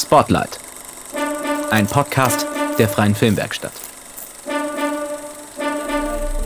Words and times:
Spotlight. 0.00 0.58
Ein 1.70 1.86
Podcast 1.86 2.46
der 2.78 2.88
Freien 2.88 3.14
Filmwerkstatt. 3.14 3.72
nach 4.46 4.54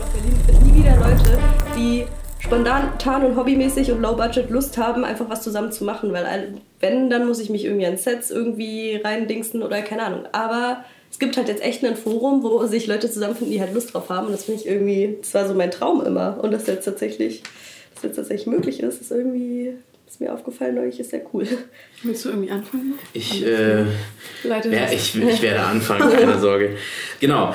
Berlin 0.09 0.35
es 0.45 0.59
nie 0.59 0.83
wieder 0.83 0.97
Leute, 0.97 1.39
die 1.77 2.05
spontan 2.39 2.91
und 3.23 3.37
hobbymäßig 3.37 3.93
und 3.93 4.01
low 4.01 4.13
budget 4.13 4.49
Lust 4.49 4.77
haben, 4.77 5.05
einfach 5.05 5.29
was 5.29 5.41
zusammen 5.41 5.71
zu 5.71 5.85
machen, 5.85 6.11
weil 6.11 6.55
wenn, 6.81 7.09
dann 7.09 7.25
muss 7.25 7.39
ich 7.39 7.49
mich 7.49 7.63
irgendwie 7.63 7.85
an 7.85 7.95
Sets 7.95 8.29
irgendwie 8.29 8.99
reindingsen 9.01 9.63
oder 9.63 9.81
keine 9.81 10.03
Ahnung. 10.03 10.25
Aber 10.33 10.83
es 11.09 11.17
gibt 11.17 11.37
halt 11.37 11.47
jetzt 11.47 11.63
echt 11.63 11.81
ein 11.85 11.95
Forum, 11.95 12.43
wo 12.43 12.65
sich 12.65 12.87
Leute 12.87 13.09
zusammenfinden, 13.09 13.53
die 13.53 13.61
halt 13.61 13.73
Lust 13.73 13.93
drauf 13.93 14.09
haben 14.09 14.27
und 14.27 14.33
das 14.33 14.43
finde 14.43 14.59
ich 14.59 14.67
irgendwie, 14.67 15.15
das 15.21 15.33
war 15.33 15.47
so 15.47 15.53
mein 15.53 15.71
Traum 15.71 16.05
immer 16.05 16.39
und 16.41 16.51
dass 16.51 16.67
jetzt 16.67 16.83
tatsächlich, 16.83 17.41
dass 17.93 18.03
jetzt 18.03 18.17
tatsächlich 18.17 18.47
möglich 18.47 18.81
ist, 18.81 18.99
ist 18.99 19.11
irgendwie, 19.11 19.77
ist 20.15 20.21
mir 20.21 20.33
aufgefallen 20.33 20.75
neulich, 20.75 20.97
ist 20.97 21.09
sehr 21.09 21.21
cool. 21.33 21.45
Willst 22.03 22.23
du 22.23 22.29
irgendwie 22.29 22.49
anfangen? 22.49 22.93
Ich, 23.11 23.45
äh, 23.45 23.81
ja, 23.81 24.89
ich, 24.89 25.13
ich 25.13 25.41
werde 25.41 25.61
anfangen, 25.61 26.09
keine 26.17 26.39
Sorge. 26.39 26.77
Genau. 27.19 27.53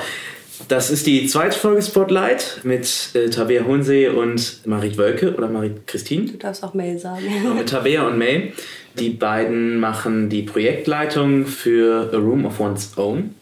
Das 0.67 0.91
ist 0.91 1.07
die 1.07 1.25
zweite 1.25 1.57
Folge 1.57 1.81
Spotlight 1.81 2.59
mit 2.63 3.09
äh, 3.15 3.31
Tabea 3.31 3.63
Hohensee 3.65 4.09
und 4.09 4.61
Marit 4.67 4.95
Wölke 4.99 5.33
oder 5.33 5.47
Marit 5.49 5.87
Christine. 5.87 6.25
Du 6.25 6.37
darfst 6.37 6.63
auch 6.63 6.75
Mail 6.75 6.99
sagen. 6.99 7.25
Und 7.47 7.57
mit 7.57 7.69
Tabea 7.69 8.05
und 8.05 8.19
May. 8.19 8.53
Die 8.99 9.09
beiden 9.09 9.79
machen 9.79 10.29
die 10.29 10.43
Projektleitung 10.43 11.47
für 11.47 12.11
A 12.13 12.17
Room 12.17 12.45
of 12.45 12.59
One's 12.59 12.95
Own 12.95 13.33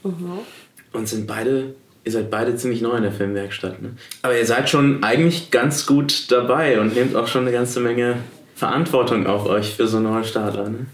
und 0.94 1.10
sind 1.10 1.28
beide, 1.28 1.74
ihr 2.06 2.12
seid 2.14 2.32
beide 2.32 2.56
ziemlich 2.56 2.82
neu 2.82 2.96
in 2.96 3.04
der 3.04 3.12
Filmwerkstatt. 3.12 3.82
Ne? 3.82 3.98
Aber 4.22 4.38
ihr 4.38 4.46
seid 4.46 4.70
schon 4.70 5.04
eigentlich 5.04 5.52
ganz 5.52 5.86
gut 5.86 6.32
dabei 6.32 6.80
und 6.80 6.96
nehmt 6.96 7.18
auch 7.18 7.28
schon 7.28 7.42
eine 7.42 7.52
ganze 7.52 7.82
Menge 7.82 8.18
Verantwortung 8.60 9.26
auf 9.26 9.46
euch 9.46 9.76
für 9.76 9.88
so 9.88 10.02
Neustarter. 10.02 10.68
Ne? 10.70 10.86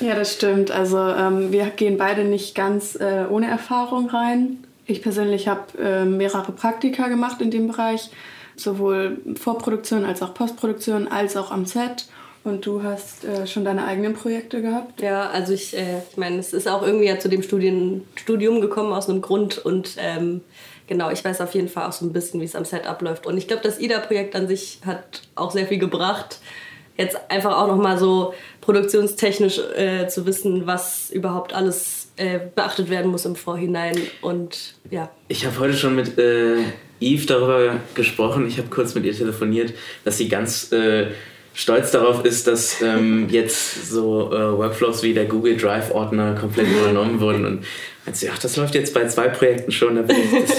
Ja, 0.00 0.14
das 0.14 0.32
stimmt. 0.32 0.70
Also 0.70 0.98
ähm, 0.98 1.52
wir 1.52 1.66
gehen 1.66 1.98
beide 1.98 2.24
nicht 2.24 2.54
ganz 2.54 2.94
äh, 2.96 3.26
ohne 3.28 3.46
Erfahrung 3.46 4.08
rein. 4.08 4.64
Ich 4.86 5.02
persönlich 5.02 5.46
habe 5.46 5.78
äh, 5.78 6.06
mehrere 6.06 6.50
Praktika 6.52 7.08
gemacht 7.08 7.42
in 7.42 7.50
dem 7.50 7.68
Bereich, 7.68 8.10
sowohl 8.56 9.18
Vorproduktion 9.38 10.06
als 10.06 10.22
auch 10.22 10.32
Postproduktion, 10.32 11.08
als 11.08 11.36
auch 11.36 11.50
am 11.50 11.66
Set. 11.66 12.06
Und 12.42 12.64
du 12.64 12.82
hast 12.82 13.26
äh, 13.26 13.46
schon 13.46 13.66
deine 13.66 13.84
eigenen 13.84 14.14
Projekte 14.14 14.62
gehabt. 14.62 15.02
Ja, 15.02 15.28
also 15.28 15.52
ich, 15.52 15.76
äh, 15.76 15.98
ich 16.10 16.16
meine, 16.16 16.38
es 16.38 16.54
ist 16.54 16.68
auch 16.68 16.82
irgendwie 16.82 17.06
ja 17.06 17.18
zu 17.18 17.28
dem 17.28 17.42
Studien, 17.42 18.08
Studium 18.14 18.62
gekommen 18.62 18.94
aus 18.94 19.10
einem 19.10 19.20
Grund 19.20 19.58
und 19.58 19.96
ähm, 19.98 20.40
genau, 20.86 21.10
ich 21.10 21.22
weiß 21.22 21.42
auf 21.42 21.54
jeden 21.54 21.68
Fall 21.68 21.86
auch 21.86 21.92
so 21.92 22.06
ein 22.06 22.14
bisschen, 22.14 22.40
wie 22.40 22.46
es 22.46 22.56
am 22.56 22.64
Set 22.64 22.86
abläuft. 22.86 23.26
Und 23.26 23.36
ich 23.36 23.46
glaube, 23.46 23.62
das 23.62 23.78
IDA-Projekt 23.78 24.34
an 24.34 24.48
sich 24.48 24.80
hat 24.86 25.20
auch 25.34 25.50
sehr 25.50 25.66
viel 25.66 25.78
gebracht. 25.78 26.40
Jetzt 27.00 27.16
einfach 27.30 27.56
auch 27.56 27.66
nochmal 27.66 27.98
so 27.98 28.34
produktionstechnisch 28.60 29.58
äh, 29.74 30.06
zu 30.06 30.26
wissen, 30.26 30.66
was 30.66 31.08
überhaupt 31.10 31.54
alles 31.54 32.12
äh, 32.18 32.38
beachtet 32.54 32.90
werden 32.90 33.10
muss 33.10 33.24
im 33.24 33.36
Vorhinein. 33.36 33.96
Und 34.20 34.74
ja, 34.90 35.08
Ich 35.28 35.46
habe 35.46 35.58
heute 35.60 35.72
schon 35.72 35.96
mit 35.96 36.18
äh, 36.18 36.58
Eve 37.00 37.24
darüber 37.24 37.76
gesprochen. 37.94 38.46
Ich 38.46 38.58
habe 38.58 38.68
kurz 38.68 38.94
mit 38.94 39.06
ihr 39.06 39.14
telefoniert, 39.14 39.72
dass 40.04 40.18
sie 40.18 40.28
ganz 40.28 40.72
äh, 40.72 41.06
stolz 41.54 41.90
darauf 41.90 42.26
ist, 42.26 42.46
dass 42.46 42.82
ähm, 42.82 43.28
jetzt 43.30 43.90
so 43.90 44.30
äh, 44.30 44.58
Workflows 44.58 45.02
wie 45.02 45.14
der 45.14 45.24
Google 45.24 45.56
Drive-Ordner 45.56 46.34
komplett 46.34 46.68
übernommen 46.82 47.18
wurden. 47.18 47.46
Und 47.46 47.64
meint 48.04 48.16
sie, 48.16 48.28
ach, 48.28 48.38
das 48.38 48.58
läuft 48.58 48.74
jetzt 48.74 48.92
bei 48.92 49.06
zwei 49.08 49.28
Projekten 49.28 49.72
schon. 49.72 49.96
Das, 49.96 50.06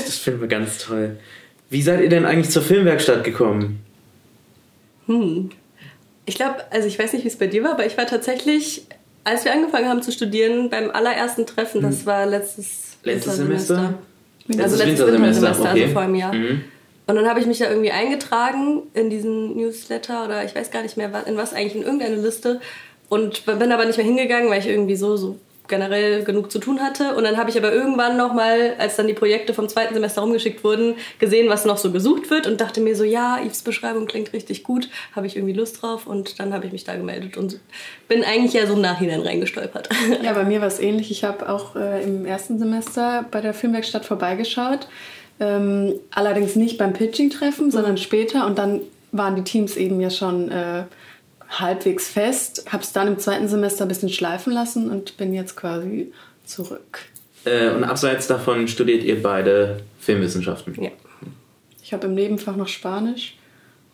das 0.05 0.17
finden 0.17 0.41
wir 0.41 0.47
ganz 0.47 0.79
toll. 0.79 1.17
Wie 1.69 1.83
seid 1.83 2.01
ihr 2.01 2.09
denn 2.09 2.25
eigentlich 2.25 2.49
zur 2.49 2.63
Filmwerkstatt 2.63 3.23
gekommen? 3.23 3.83
Ich 6.25 6.35
glaube, 6.35 6.57
also 6.69 6.87
ich 6.87 6.97
weiß 6.97 7.13
nicht, 7.13 7.23
wie 7.23 7.29
es 7.29 7.37
bei 7.37 7.47
dir 7.47 7.63
war, 7.63 7.71
aber 7.71 7.85
ich 7.85 7.97
war 7.97 8.05
tatsächlich, 8.05 8.85
als 9.23 9.45
wir 9.45 9.51
angefangen 9.51 9.89
haben 9.89 10.01
zu 10.01 10.11
studieren, 10.11 10.69
beim 10.69 10.91
allerersten 10.91 11.45
Treffen, 11.45 11.81
das 11.81 12.05
war 12.05 12.25
letztes, 12.25 12.91
Hm. 13.03 13.11
Letztes 13.11 13.39
Wintersemester. 13.39 13.75
Semester? 13.75 14.63
Also 14.63 14.75
Letztes 14.75 14.79
Wintersemester, 14.79 15.21
Wintersemester, 15.23 15.71
okay. 15.71 15.81
also 15.81 15.93
vor 15.93 16.01
einem 16.01 16.15
Jahr. 16.15 16.33
Mhm. 16.33 16.63
Und 17.07 17.15
dann 17.15 17.27
habe 17.27 17.39
ich 17.39 17.45
mich 17.45 17.57
da 17.57 17.69
irgendwie 17.69 17.91
eingetragen 17.91 18.83
in 18.93 19.09
diesen 19.09 19.57
Newsletter 19.57 20.23
oder 20.25 20.45
ich 20.45 20.55
weiß 20.55 20.71
gar 20.71 20.83
nicht 20.83 20.97
mehr, 20.97 21.09
in 21.25 21.35
was 21.35 21.53
eigentlich, 21.53 21.75
in 21.75 21.83
irgendeine 21.83 22.15
Liste. 22.15 22.61
Und 23.09 23.45
bin 23.45 23.71
aber 23.71 23.85
nicht 23.85 23.97
mehr 23.97 24.05
hingegangen, 24.05 24.49
weil 24.49 24.59
ich 24.59 24.67
irgendwie 24.67 24.95
so, 24.95 25.17
so 25.17 25.37
generell 25.71 26.23
genug 26.23 26.51
zu 26.51 26.59
tun 26.59 26.79
hatte. 26.79 27.15
Und 27.15 27.23
dann 27.23 27.37
habe 27.37 27.49
ich 27.49 27.57
aber 27.57 27.73
irgendwann 27.73 28.15
nochmal, 28.15 28.75
als 28.77 28.97
dann 28.97 29.07
die 29.07 29.15
Projekte 29.15 29.55
vom 29.55 29.67
zweiten 29.67 29.95
Semester 29.95 30.21
rumgeschickt 30.21 30.63
wurden, 30.63 30.93
gesehen, 31.17 31.49
was 31.49 31.65
noch 31.65 31.77
so 31.77 31.91
gesucht 31.91 32.29
wird 32.29 32.45
und 32.45 32.61
dachte 32.61 32.79
mir 32.79 32.95
so, 32.95 33.03
ja, 33.03 33.39
Yves 33.43 33.63
Beschreibung 33.63 34.05
klingt 34.05 34.33
richtig 34.33 34.63
gut, 34.63 34.89
habe 35.15 35.25
ich 35.25 35.35
irgendwie 35.35 35.53
Lust 35.53 35.81
drauf 35.81 36.05
und 36.05 36.39
dann 36.39 36.53
habe 36.53 36.67
ich 36.67 36.71
mich 36.71 36.83
da 36.83 36.95
gemeldet 36.95 37.37
und 37.37 37.59
bin 38.07 38.23
eigentlich 38.23 38.53
ja 38.53 38.67
so 38.67 38.73
im 38.73 38.81
Nachhinein 38.81 39.21
reingestolpert. 39.21 39.89
Ja, 40.21 40.33
bei 40.33 40.43
mir 40.43 40.59
war 40.59 40.67
es 40.67 40.79
ähnlich. 40.79 41.09
Ich 41.09 41.23
habe 41.23 41.49
auch 41.49 41.75
äh, 41.75 42.03
im 42.03 42.25
ersten 42.25 42.59
Semester 42.59 43.25
bei 43.31 43.41
der 43.41 43.53
Filmwerkstatt 43.53 44.05
vorbeigeschaut. 44.05 44.87
Ähm, 45.39 45.93
allerdings 46.11 46.55
nicht 46.55 46.77
beim 46.77 46.93
Pitching-Treffen, 46.93 47.71
sondern 47.71 47.97
später. 47.97 48.45
Und 48.45 48.59
dann 48.59 48.81
waren 49.11 49.35
die 49.35 49.43
Teams 49.43 49.77
eben 49.77 49.99
ja 50.01 50.09
schon 50.09 50.51
äh, 50.51 50.83
halbwegs 51.51 52.07
fest. 52.07 52.65
Habe 52.71 52.83
es 52.83 52.91
dann 52.93 53.07
im 53.07 53.19
zweiten 53.19 53.47
Semester 53.47 53.85
ein 53.85 53.87
bisschen 53.89 54.09
schleifen 54.09 54.53
lassen 54.53 54.89
und 54.89 55.17
bin 55.17 55.33
jetzt 55.33 55.55
quasi 55.55 56.11
zurück. 56.45 56.99
Äh, 57.45 57.69
und 57.69 57.83
abseits 57.83 58.27
davon 58.27 58.67
studiert 58.67 59.03
ihr 59.03 59.21
beide 59.21 59.81
Filmwissenschaften. 59.99 60.81
ja. 60.81 60.91
Ich 61.83 61.93
habe 61.93 62.07
im 62.07 62.13
Nebenfach 62.13 62.55
noch 62.55 62.69
Spanisch 62.69 63.35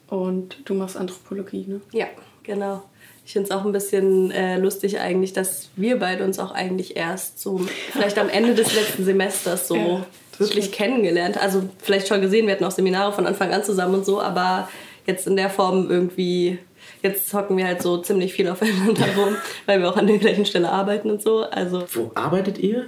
und 0.08 0.58
du 0.66 0.76
machst 0.76 0.96
Anthropologie, 0.98 1.66
ne? 1.68 1.82
Ja, 1.92 2.06
genau. 2.44 2.84
Ich 3.26 3.34
finde 3.34 3.50
es 3.50 3.52
auch 3.56 3.66
ein 3.66 3.72
bisschen 3.72 4.30
äh, 4.30 4.60
lustig 4.60 5.00
eigentlich, 5.00 5.34
dass 5.34 5.70
wir 5.76 5.98
beide 5.98 6.24
uns 6.24 6.38
auch 6.38 6.52
eigentlich 6.52 6.96
erst 6.96 7.40
so 7.40 7.58
vielleicht 7.92 8.20
am 8.20 8.30
Ende 8.30 8.54
des 8.54 8.76
letzten 8.76 9.04
Semesters 9.04 9.68
so 9.68 9.76
Ja, 9.76 10.06
wirklich 10.38 10.66
stimmt. 10.66 10.74
kennengelernt. 10.78 11.38
Also 11.42 11.64
vielleicht 11.80 12.08
schon 12.08 12.22
gesehen, 12.22 12.46
wir 12.46 12.54
hatten 12.54 12.66
auch 12.66 12.72
Seminare 12.72 13.12
von 13.14 13.26
Anfang 13.26 13.52
an 13.52 13.64
zusammen 13.64 13.96
und 13.96 14.06
so, 14.06 14.22
aber 14.22 14.70
jetzt 15.08 15.26
in 15.26 15.36
der 15.36 15.50
Form 15.50 15.90
irgendwie, 15.90 16.60
jetzt 17.02 17.34
hocken 17.34 17.58
wir 17.58 17.66
halt 17.68 17.82
so 17.82 17.98
ziemlich 17.98 18.34
viel 18.34 18.48
aufeinander 18.50 19.06
rum, 19.18 19.36
weil 19.66 19.80
wir 19.82 19.90
auch 19.90 19.98
an 19.98 20.08
der 20.08 20.18
gleichen 20.18 20.46
Stelle 20.46 20.70
arbeiten 20.72 21.10
und 21.12 21.22
so. 21.22 21.44
Also 21.44 21.84
Wo 21.94 22.12
arbeitet 22.16 22.58
ihr? 22.58 22.86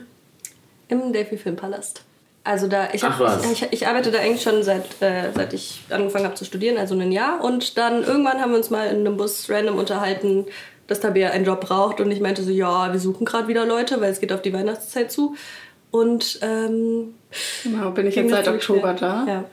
im 0.87 1.13
Delphi 1.13 1.37
Filmpalast. 1.37 2.01
Also 2.43 2.67
da, 2.67 2.87
ich, 2.93 3.03
Ach 3.03 3.19
hab, 3.19 3.43
was. 3.43 3.51
ich, 3.51 3.67
ich 3.71 3.87
arbeite 3.87 4.09
da 4.11 4.19
eigentlich 4.19 4.41
schon 4.41 4.63
seit, 4.63 4.85
äh, 5.01 5.31
seit 5.35 5.53
ich 5.53 5.81
angefangen 5.91 6.25
habe 6.25 6.33
zu 6.35 6.45
studieren, 6.45 6.77
also 6.77 6.95
ein 6.97 7.11
Jahr. 7.11 7.43
Und 7.43 7.77
dann 7.77 8.03
irgendwann 8.03 8.41
haben 8.41 8.51
wir 8.51 8.57
uns 8.57 8.71
mal 8.71 8.87
in 8.87 9.01
einem 9.05 9.17
Bus 9.17 9.47
random 9.49 9.77
unterhalten, 9.77 10.45
dass 10.87 10.99
Tabea 11.01 11.29
einen 11.29 11.45
Job 11.45 11.61
braucht. 11.61 11.99
Und 11.99 12.09
ich 12.09 12.21
meinte 12.21 12.41
so, 12.41 12.49
ja, 12.49 12.91
wir 12.91 12.99
suchen 12.99 13.23
gerade 13.25 13.47
wieder 13.47 13.65
Leute, 13.67 14.01
weil 14.01 14.11
es 14.11 14.19
geht 14.19 14.33
auf 14.33 14.41
die 14.41 14.51
Weihnachtszeit 14.53 15.11
zu. 15.11 15.35
Und 15.91 16.39
ähm, 16.41 17.13
Genau, 17.63 17.91
bin 17.91 18.07
ich 18.07 18.15
jetzt 18.15 18.31
seit 18.31 18.47
Oktober 18.47 18.93
da 18.95 19.25
Ja. 19.27 19.43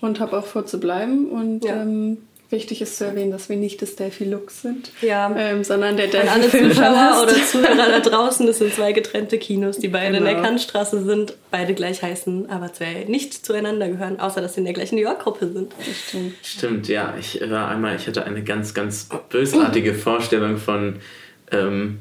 und 0.00 0.18
habe 0.20 0.38
auch 0.38 0.46
vor 0.46 0.64
zu 0.64 0.80
bleiben. 0.80 1.28
Und 1.30 1.64
Ja. 1.66 1.82
ähm, 1.82 2.18
wichtig 2.50 2.80
ist 2.80 2.96
zu 2.96 3.04
erwähnen, 3.04 3.30
dass 3.30 3.48
wir 3.50 3.56
nicht 3.56 3.82
das 3.82 3.94
Delphi 3.96 4.24
Lux 4.24 4.62
sind, 4.62 4.90
Ja. 5.02 5.34
ähm, 5.36 5.64
sondern 5.64 5.96
der 5.96 6.06
An 6.06 6.10
Delphi 6.40 6.58
alle 6.58 6.68
Zuschauer 6.70 7.22
oder 7.22 7.34
Zuhörer 7.46 7.88
da 7.90 8.00
draußen, 8.00 8.46
das 8.46 8.58
sind 8.58 8.72
zwei 8.72 8.92
getrennte 8.92 9.38
Kinos, 9.38 9.78
die 9.78 9.88
beide 9.88 10.16
in 10.16 10.24
der 10.24 10.34
Genau. 10.34 10.46
Kantstraße 10.46 11.04
sind, 11.04 11.34
beide 11.50 11.74
gleich 11.74 12.02
heißen, 12.02 12.48
aber 12.50 12.72
zwei 12.72 13.04
nicht 13.06 13.44
zueinander 13.44 13.88
gehören, 13.88 14.18
außer 14.18 14.40
dass 14.40 14.54
sie 14.54 14.60
in 14.60 14.64
der 14.64 14.74
gleichen 14.74 14.94
New 14.96 15.02
York-Gruppe 15.02 15.52
sind. 15.52 15.72
Stimmt. 16.08 16.34
Stimmt, 16.42 16.88
ja. 16.88 17.14
Ich 17.20 17.38
war 17.50 17.68
einmal, 17.68 17.96
ich 17.96 18.06
hatte 18.06 18.24
eine 18.24 18.42
ganz, 18.42 18.72
ganz 18.72 19.08
bösartige 19.28 19.92
Vorstellung 19.94 20.56
von 20.56 20.96
ähm, 21.52 21.98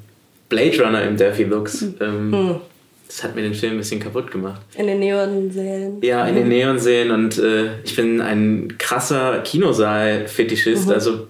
Blade 0.49 0.81
Runner 0.81 1.03
im 1.03 1.17
Delphi 1.17 1.43
Lux. 1.43 1.81
Ähm, 1.99 2.61
Das 3.07 3.23
hat 3.23 3.35
mir 3.35 3.41
den 3.41 3.53
Film 3.53 3.73
ein 3.73 3.77
bisschen 3.77 4.01
kaputt 4.01 4.31
gemacht. 4.31 4.61
In 4.75 4.87
den 4.87 4.99
Neonsälen. 4.99 6.01
Ja, 6.01 6.27
in 6.27 6.35
den 6.35 6.49
Neonsälen 6.49 7.11
und 7.11 7.37
äh, 7.37 7.81
ich 7.83 7.95
bin 7.95 8.21
ein 8.21 8.75
krasser 8.77 9.39
Kinosaal-Fetischist. 9.39 10.91
Also 10.91 11.27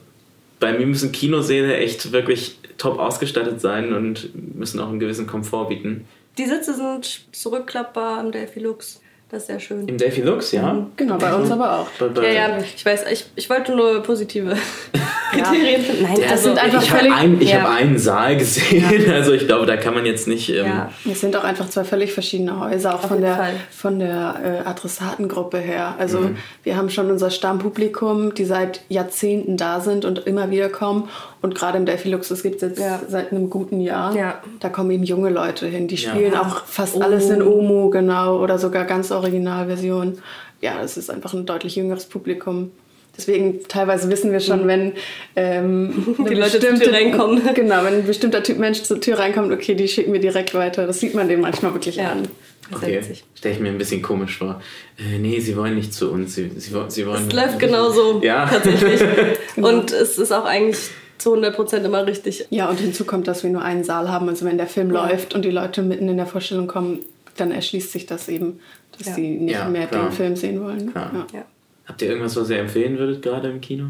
bei 0.60 0.74
mir 0.74 0.88
müssen 0.88 1.12
Kinosäle 1.12 1.78
echt 1.78 2.12
wirklich 2.12 2.58
top 2.78 3.00
ausgestattet 3.00 3.62
sein 3.62 3.94
und 3.94 4.30
müssen 4.56 4.80
auch 4.80 4.90
einen 4.90 5.00
gewissen 5.00 5.28
Komfort 5.28 5.70
bieten. 5.70 6.08
Die 6.38 6.46
Sitze 6.46 6.76
sind 6.76 7.26
zurückklappbar 7.32 8.22
im 8.24 8.32
Delphi 8.32 8.60
Lux. 8.60 9.02
Das 9.30 9.42
ist 9.42 9.48
sehr 9.48 9.60
schön. 9.60 9.86
Im 9.90 9.98
Delphi 9.98 10.22
Lux, 10.22 10.54
ja. 10.54 10.86
Genau, 10.96 11.18
bei 11.18 11.34
uns 11.36 11.52
aber 11.52 11.80
auch. 11.80 11.88
Bei, 12.00 12.08
bei, 12.08 12.28
Ja, 12.34 12.48
ja, 12.50 12.58
ich 12.60 12.86
weiß, 12.86 13.06
ich, 13.12 13.26
ich 13.36 13.50
wollte 13.50 13.76
nur 13.76 14.02
positive 14.02 14.56
Kriterien 15.34 15.82
finden. 15.82 16.04
Nein, 16.04 16.16
Das 16.22 16.32
also, 16.32 16.44
sind 16.46 16.58
einfach 16.64 16.82
ich 16.82 16.90
habe 16.90 17.00
völlig- 17.02 17.14
ein, 17.18 17.42
ich 17.42 17.52
ja. 17.52 17.62
hab 17.62 17.70
einen 17.78 17.98
Saal 17.98 18.38
gesehen, 18.38 19.12
also 19.12 19.34
ich 19.34 19.46
glaube, 19.46 19.66
da 19.66 19.76
kann 19.76 19.94
man 19.94 20.06
jetzt 20.06 20.30
nicht. 20.30 20.50
Ähm, 20.50 20.66
ja. 20.66 20.90
Es 21.12 21.20
sind 21.20 21.36
auch 21.36 21.44
einfach 21.44 21.68
zwei 21.70 21.84
völlig 21.84 22.14
verschiedene 22.14 22.58
Häuser, 22.58 22.96
auch 22.96 23.02
von 23.02 23.20
der, 23.20 23.36
Fall. 23.36 23.54
von 23.70 24.00
der 24.00 24.64
äh, 24.66 24.68
Adressatengruppe 24.70 25.58
her. 25.58 25.96
Also 26.00 26.20
Mhm. 26.20 26.38
wir 26.64 26.78
haben 26.78 26.90
schon 26.90 27.12
unser 27.12 27.30
Stammpublikum, 27.30 28.34
die 28.34 28.46
seit 28.46 28.82
Jahrzehnten 28.88 29.58
da 29.58 29.82
sind 29.82 30.06
und 30.06 30.20
immer 30.26 30.50
wieder 30.52 30.70
kommen. 30.70 31.10
Und 31.42 31.54
gerade 31.54 31.78
im 31.78 31.86
Delphi 31.86 32.10
Lux, 32.10 32.30
das 32.30 32.42
gibt 32.44 32.56
es 32.56 32.62
jetzt 32.62 32.80
Ja. 32.80 33.00
seit 33.08 33.32
einem 33.32 33.50
guten 33.50 33.80
Jahr. 33.82 34.16
Ja. 34.16 34.36
Da 34.60 34.70
kommen 34.70 34.90
eben 34.92 35.04
junge 35.04 35.30
Leute 35.30 35.68
hin. 35.68 35.88
Die 35.88 35.96
Ja. 35.96 36.10
spielen 36.12 36.34
Ja. 36.34 36.42
auch 36.42 36.66
fast 36.66 36.96
Omo. 36.96 37.04
alles 37.06 37.30
in 37.30 37.42
Omo, 37.42 37.90
genau, 37.90 38.38
oder 38.42 38.58
sogar 38.58 38.86
ganz 38.86 39.12
Originalversion. 39.18 40.20
Ja, 40.62 40.82
es 40.84 40.98
ist 40.98 41.10
einfach 41.10 41.34
ein 41.34 41.46
deutlich 41.46 41.76
jüngeres 41.76 42.06
Publikum. 42.06 42.72
Deswegen 43.16 43.62
teilweise 43.68 44.10
wissen 44.12 44.32
wir 44.32 44.40
schon, 44.40 44.68
wenn 44.68 44.94
ähm, 45.36 46.16
Die 46.30 46.36
Leute 46.36 46.60
zur 46.60 46.76
Tür 46.76 46.94
reinkommen. 46.94 47.42
Genau, 47.56 47.84
wenn 47.84 47.96
ein 47.96 48.06
bestimmter 48.06 48.44
Typ 48.44 48.60
Mensch 48.60 48.84
zur 48.84 49.02
Tür 49.02 49.18
reinkommt, 49.20 49.52
okay, 49.52 49.74
die 49.74 49.88
schicken 49.88 50.14
wir 50.14 50.20
direkt 50.20 50.54
weiter. 50.54 50.86
Das 50.86 51.00
sieht 51.00 51.16
man 51.16 51.28
denen 51.28 51.42
manchmal 51.42 51.74
wirklich 51.74 51.96
Ja. 51.96 52.12
an. 52.12 52.28
Okay, 52.72 53.02
stelle 53.34 53.56
ich 53.56 53.62
mir 53.62 53.70
ein 53.70 53.78
bisschen 53.78 54.02
komisch 54.02 54.38
vor. 54.38 54.62
Äh, 55.00 55.20
nee, 55.20 55.40
sie 55.40 55.56
wollen 55.56 55.76
nicht 55.76 55.94
zu 55.94 56.12
uns. 56.12 56.36
Sie, 56.36 56.52
sie, 56.58 56.72
sie 56.90 57.08
wollen. 57.08 57.28
Es 57.28 57.34
läuft 57.34 57.60
genauso, 57.60 58.22
Ja. 58.22 58.46
tatsächlich. 58.46 59.02
Und 59.56 59.92
es 59.94 60.18
ist 60.20 60.32
auch 60.34 60.46
eigentlich 60.46 60.78
zu 61.18 61.34
100% 61.34 61.84
immer 61.86 62.06
richtig. 62.06 62.46
Ja, 62.52 62.70
und 62.70 62.80
hinzu 62.80 63.04
kommt, 63.06 63.28
dass 63.28 63.42
wir 63.44 63.50
nur 63.50 63.64
einen 63.64 63.84
Saal 63.84 64.10
haben. 64.12 64.30
Also 64.30 64.46
wenn 64.46 64.58
der 64.58 64.68
Film 64.68 64.92
läuft 64.92 65.34
und 65.34 65.44
die 65.44 65.50
Leute 65.50 65.82
mitten 65.82 66.08
in 66.08 66.18
der 66.18 66.28
Vorstellung 66.28 66.68
kommen, 66.68 67.00
dann 67.38 67.52
erschließt 67.52 67.92
sich 67.92 68.06
das 68.06 68.28
eben, 68.28 68.60
dass 68.98 69.08
Ja. 69.08 69.14
sie 69.14 69.30
nicht 69.38 69.54
Ja, 69.54 69.70
mehr 69.70 69.88
klar. 69.88 70.10
den 70.10 70.12
Film 70.12 70.36
sehen 70.36 70.62
wollen. 70.64 70.92
Klar. 70.92 71.12
Ja. 71.14 71.40
Ja. 71.40 71.46
Habt 71.86 72.02
ihr 72.02 72.10
irgendwas, 72.10 72.36
was 72.36 72.50
ihr 72.50 72.60
empfehlen 72.60 72.98
würdet, 72.98 73.22
gerade 73.22 73.50
im 73.50 73.62
Kino? 73.62 73.86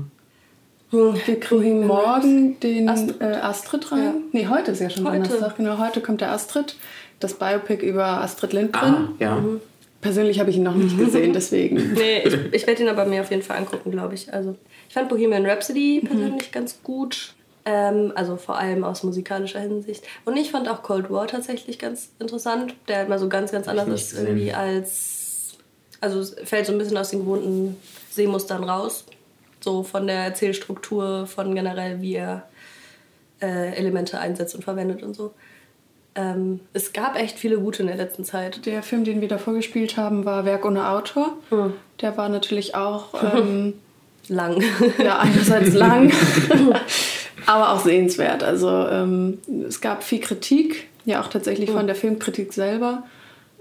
Wir 0.92 1.40
kriegen 1.40 1.86
morgen 1.86 2.60
den 2.62 2.88
Astrid. 2.88 3.20
Äh, 3.22 3.26
Astrid 3.26 3.92
rein. 3.92 4.04
Ja. 4.04 4.14
Nee, 4.32 4.48
heute 4.48 4.72
ist 4.72 4.80
ja 4.80 4.90
schon 4.90 5.06
Heute. 5.06 5.24
Donnerstag. 5.24 5.58
Genau, 5.58 5.78
heute 5.80 6.00
kommt 6.00 6.22
der 6.22 6.32
Astrid. 6.32 6.76
Das 7.20 7.34
Biopic 7.34 7.84
über 7.86 8.06
Astrid 8.22 8.54
Lindgren. 8.54 8.94
Ah, 8.94 9.10
ja. 9.20 9.44
Persönlich 10.00 10.40
habe 10.40 10.50
ich 10.52 10.58
ihn 10.58 10.64
noch 10.64 10.76
nicht 10.76 10.98
gesehen, 10.98 11.34
deswegen. 11.34 11.94
Nee, 11.96 12.20
ich, 12.24 12.38
ich 12.54 12.68
werde 12.68 12.84
ihn 12.84 12.88
aber 12.90 13.06
mir 13.06 13.22
auf 13.22 13.32
jeden 13.32 13.42
Fall 13.42 13.58
angucken, 13.58 13.92
glaube 13.92 14.14
ich. 14.14 14.32
Also, 14.32 14.56
ich 14.88 14.94
fand 14.94 15.10
Bohemian 15.10 15.46
Rhapsody 15.46 16.04
persönlich 16.06 16.52
ganz 16.52 16.80
gut. 16.84 17.34
Ähm, 17.70 18.14
also 18.16 18.38
vor 18.38 18.58
allem 18.58 18.86
aus 18.86 19.04
musikalischer 19.04 19.60
Hinsicht. 19.60 20.06
Und 20.24 20.38
ich 20.38 20.52
fand 20.52 20.70
auch 20.70 20.84
Cold 20.84 21.10
War 21.10 21.28
tatsächlich 21.28 21.78
ganz 21.78 22.12
interessant. 22.18 22.74
Der 22.88 23.00
halt 23.00 23.10
mal 23.10 23.20
so 23.20 23.28
ganz, 23.28 23.52
ganz 23.52 23.68
anders 23.68 23.90
ist 23.90 24.12
gesehen. 24.12 24.28
irgendwie 24.28 24.54
als. 24.54 25.58
Also 26.00 26.20
es 26.20 26.36
fällt 26.46 26.66
so 26.66 26.72
ein 26.72 26.78
bisschen 26.78 26.96
aus 26.98 27.10
den 27.10 27.20
gewohnten 27.20 27.76
Sehmustern 28.10 28.64
raus. 28.64 29.04
So 29.60 29.84
von 29.84 30.08
der 30.08 30.20
Erzählstruktur, 30.20 31.28
von 31.28 31.54
generell, 31.56 32.02
wie 32.02 32.16
er 32.16 32.48
äh, 33.42 33.76
Elemente 33.76 34.18
einsetzt 34.18 34.56
und 34.56 34.64
verwendet 34.64 35.04
und 35.04 35.14
so. 35.14 35.34
Ähm, 36.16 36.62
es 36.72 36.94
gab 36.94 37.18
echt 37.18 37.38
viele 37.38 37.60
gute 37.60 37.82
in 37.82 37.88
der 37.88 37.98
letzten 37.98 38.24
Zeit. 38.24 38.66
Der 38.66 38.82
Film, 38.82 39.04
den 39.04 39.20
wir 39.20 39.28
davor 39.28 39.56
gespielt 39.56 39.98
haben, 39.98 40.24
war 40.24 40.46
Werk 40.46 40.64
ohne 40.64 40.90
Autor. 40.90 41.36
Der 42.00 42.16
war 42.16 42.30
natürlich 42.30 42.76
auch 42.76 43.14
ähm, 43.36 43.74
Lang. 44.30 44.62
ja, 45.02 45.20
einerseits 45.20 45.74
lang, 45.74 46.12
aber 47.48 47.72
auch 47.74 47.80
sehenswert. 47.80 48.44
Also 48.44 48.70
ähm, 48.70 49.40
es 49.68 49.82
gab 49.82 50.04
viel 50.04 50.20
Kritik, 50.20 50.88
ja 51.06 51.22
auch 51.22 51.28
tatsächlich 51.28 51.72
von 51.72 51.88
der 51.88 51.96
Filmkritik 51.96 52.54
selber. 52.54 53.04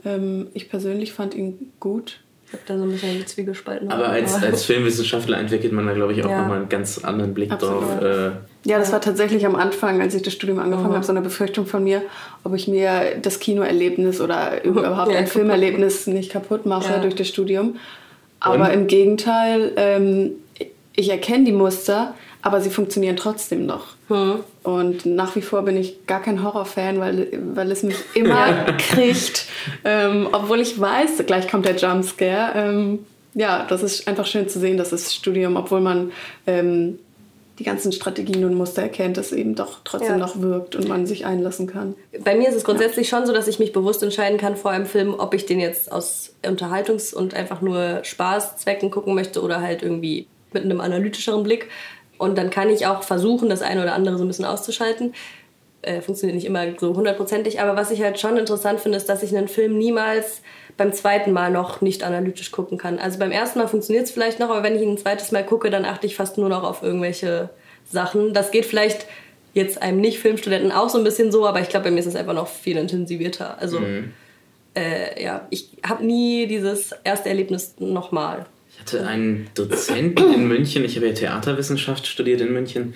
Ähm, 0.05 0.49
ich 0.55 0.69
persönlich 0.69 1.13
fand 1.13 1.35
ihn 1.35 1.73
gut. 1.81 2.21
Ich 2.49 2.53
habe 2.53 2.63
da 2.67 2.79
so 2.79 2.85
ein 2.85 2.91
bisschen 2.93 3.17
die 3.19 3.25
Zwiegespalten. 3.27 3.91
Aber 3.91 4.09
als, 4.09 4.35
als 4.41 4.65
Filmwissenschaftler 4.65 5.37
entwickelt 5.39 5.73
man 5.73 5.85
da, 5.87 5.95
glaube 5.95 6.13
ich, 6.13 6.25
auch 6.25 6.31
Ja. 6.31 6.43
nochmal 6.43 6.59
einen 6.59 6.69
ganz 6.69 6.99
anderen 7.03 7.35
Blick 7.35 7.51
Absolut. 7.51 7.83
drauf. 7.83 8.03
Äh, 8.03 8.31
Ja, 8.69 8.79
das 8.79 8.93
war 8.93 9.01
tatsächlich 9.01 9.45
am 9.47 9.57
Anfang, 9.57 10.01
als 10.01 10.15
ich 10.15 10.23
das 10.23 10.33
Studium 10.33 10.61
angefangen 10.61 10.95
habe, 10.95 11.05
so 11.05 11.11
eine 11.13 11.23
Befürchtung 11.23 11.67
von 11.67 11.83
mir, 11.83 12.03
ob 12.45 12.55
ich 12.55 12.69
mir 12.69 13.17
das 13.21 13.41
Kinoerlebnis 13.41 14.21
oder 14.21 14.63
überhaupt 14.65 15.11
Ja, 15.13 15.19
ein 15.19 15.27
Filmerlebnis 15.27 16.07
nicht 16.07 16.31
kaputt 16.31 16.67
mache 16.67 16.93
Ja. 16.93 16.99
durch 17.01 17.15
das 17.17 17.27
Studium. 17.29 17.77
Aber 18.39 18.67
Und? 18.67 18.75
im 18.75 18.87
Gegenteil, 18.87 19.73
ähm, 19.77 20.33
ich 20.95 21.11
erkenne 21.11 21.45
die 21.45 21.53
Muster, 21.53 22.15
aber 22.47 22.61
sie 22.61 22.71
funktionieren 22.71 23.17
trotzdem 23.17 23.67
noch. 23.67 23.97
Und 24.63 25.05
nach 25.05 25.35
wie 25.35 25.43
vor 25.43 25.63
bin 25.63 25.77
ich 25.77 26.07
gar 26.07 26.23
kein 26.23 26.45
Horrorfan, 26.45 27.01
weil, 27.01 27.27
weil 27.55 27.73
es 27.73 27.83
mich 27.83 27.97
immer 28.15 28.47
kriegt. 28.79 29.47
Ähm, 29.85 30.29
obwohl 30.31 30.61
ich 30.61 30.81
weiß, 30.81 31.25
gleich 31.27 31.49
kommt 31.49 31.67
der 31.67 31.75
Jumpscare. 31.75 32.53
Ähm, 32.55 33.01
ja, 33.35 33.67
das 33.69 33.83
ist 33.83 34.07
einfach 34.07 34.27
schön 34.27 34.49
zu 34.49 34.61
sehen, 34.61 34.77
dass 34.77 34.91
das 34.91 35.13
Studium, 35.13 35.57
obwohl 35.57 35.81
man 35.81 36.13
ähm, 36.47 37.01
die 37.59 37.65
ganzen 37.65 37.91
Strategien 37.91 38.45
und 38.45 38.55
Muster 38.55 38.83
erkennt, 38.83 39.17
das 39.17 39.33
eben 39.33 39.57
doch 39.57 39.81
trotzdem 39.83 40.11
Ja. 40.13 40.17
noch 40.19 40.41
wirkt 40.41 40.77
und 40.77 40.87
man 40.87 41.05
sich 41.05 41.27
einlassen 41.27 41.67
kann. 41.67 41.97
Bei 42.23 42.37
mir 42.37 42.49
ist 42.49 42.55
es 42.55 42.63
grundsätzlich 42.63 43.09
schon 43.09 43.27
so, 43.27 43.33
dass 43.33 43.49
ich 43.49 43.59
mich 43.59 43.73
bewusst 43.73 44.05
entscheiden 44.05 44.39
kann 44.39 44.55
vor 44.55 44.71
einem 44.71 44.87
Film, 44.87 45.17
ob 45.19 45.35
ich 45.35 45.47
den 45.47 45.59
jetzt 45.59 45.91
aus 45.91 46.33
Unterhaltungs- 46.45 47.13
und 47.13 47.35
einfach 47.35 47.61
nur 47.61 48.05
Spaßzwecken 48.05 48.93
gucken 48.93 49.17
möchte 49.17 49.43
oder 49.43 49.61
halt 49.61 49.83
irgendwie 49.83 50.29
mit 50.53 50.65
einem 50.65 50.81
analytischeren 50.81 51.43
Blick. 51.43 51.69
Und 52.19 52.37
dann 52.39 52.51
kann 52.51 52.71
ich 52.71 52.87
auch 52.87 53.03
versuchen, 53.03 53.49
das 53.49 53.63
eine 53.63 53.83
oder 53.83 53.95
andere 53.95 54.19
so 54.19 54.25
ein 54.25 54.29
bisschen 54.29 54.45
auszuschalten. 54.45 55.15
Äh, 55.83 56.01
funktioniert 56.01 56.35
nicht 56.35 56.47
immer 56.47 56.65
so 56.79 56.95
hundertprozentig, 56.97 57.61
aber 57.61 57.77
was 57.77 57.91
ich 57.91 58.03
halt 58.03 58.19
schon 58.19 58.37
interessant 58.37 58.81
finde, 58.81 58.99
ist, 58.99 59.09
dass 59.09 59.23
ich 59.23 59.37
einen 59.37 59.49
Film 59.49 59.79
niemals 59.79 60.43
beim 60.77 60.93
zweiten 60.93 61.33
Mal 61.33 61.51
noch 61.51 61.81
nicht 61.81 62.03
analytisch 62.03 62.51
gucken 62.51 62.77
kann. 62.77 62.99
Also 62.99 63.19
beim 63.19 63.31
ersten 63.31 63.59
Mal 63.59 63.69
funktioniert 63.69 64.07
es 64.07 64.11
vielleicht 64.11 64.41
noch, 64.41 64.51
aber 64.51 64.63
wenn 64.63 64.75
ich 64.75 64.83
ihn 64.83 64.91
ein 64.91 64.99
zweites 64.99 65.33
Mal 65.33 65.45
gucke, 65.45 65.71
dann 65.71 65.85
achte 65.85 66.07
ich 66.07 66.17
fast 66.17 66.39
nur 66.39 66.49
noch 66.49 66.65
auf 66.65 66.83
irgendwelche 66.83 67.51
Sachen. 67.89 68.35
Das 68.35 68.51
geht 68.51 68.67
vielleicht 68.67 69.07
jetzt 69.55 69.81
einem 69.81 70.01
Nicht-Filmstudenten 70.01 70.73
auch 70.73 70.89
so 70.89 70.99
ein 70.99 71.05
bisschen 71.05 71.31
so, 71.33 71.47
aber 71.47 71.61
ich 71.61 71.69
glaube, 71.69 71.85
bei 71.85 71.91
mir 71.91 72.01
ist 72.01 72.07
es 72.07 72.17
einfach 72.17 72.35
noch 72.35 72.49
viel 72.49 72.77
intensivierter. 72.77 73.57
Also 73.61 73.79
äh, 74.77 75.23
ja, 75.23 75.47
ich 75.51 75.71
habe 75.87 76.05
nie 76.05 76.47
dieses 76.47 76.93
erste 77.05 77.29
Erlebnis 77.29 77.75
nochmal. 77.79 78.47
Ich 78.77 78.81
hatte 78.81 79.07
einen 79.07 79.49
Dozenten 79.55 80.35
in 80.35 80.49
München, 80.49 80.85
ich 80.85 80.97
habe 80.97 81.07
ja 81.07 81.15
Theaterwissenschaft 81.15 82.07
studiert 82.07 82.43
in 82.43 82.53
München. 82.53 82.93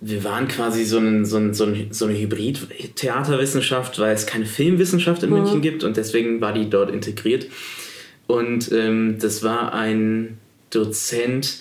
Wir 0.00 0.22
waren 0.22 0.46
quasi 0.46 0.84
so, 0.84 0.98
ein, 0.98 1.24
so, 1.24 1.38
ein, 1.38 1.54
so, 1.54 1.64
ein, 1.64 1.88
so 1.90 2.04
eine 2.06 2.16
Hybrid-Theaterwissenschaft, 2.16 3.98
weil 3.98 4.14
es 4.14 4.26
keine 4.26 4.46
Filmwissenschaft 4.46 5.24
in 5.24 5.30
München 5.30 5.60
gibt 5.60 5.82
und 5.82 5.96
deswegen 5.96 6.40
war 6.40 6.52
die 6.52 6.70
dort 6.70 6.90
integriert. 6.90 7.48
Und 8.26 8.70
ähm, 8.72 9.16
das 9.20 9.42
war 9.42 9.74
ein 9.74 10.38
Dozent, 10.70 11.58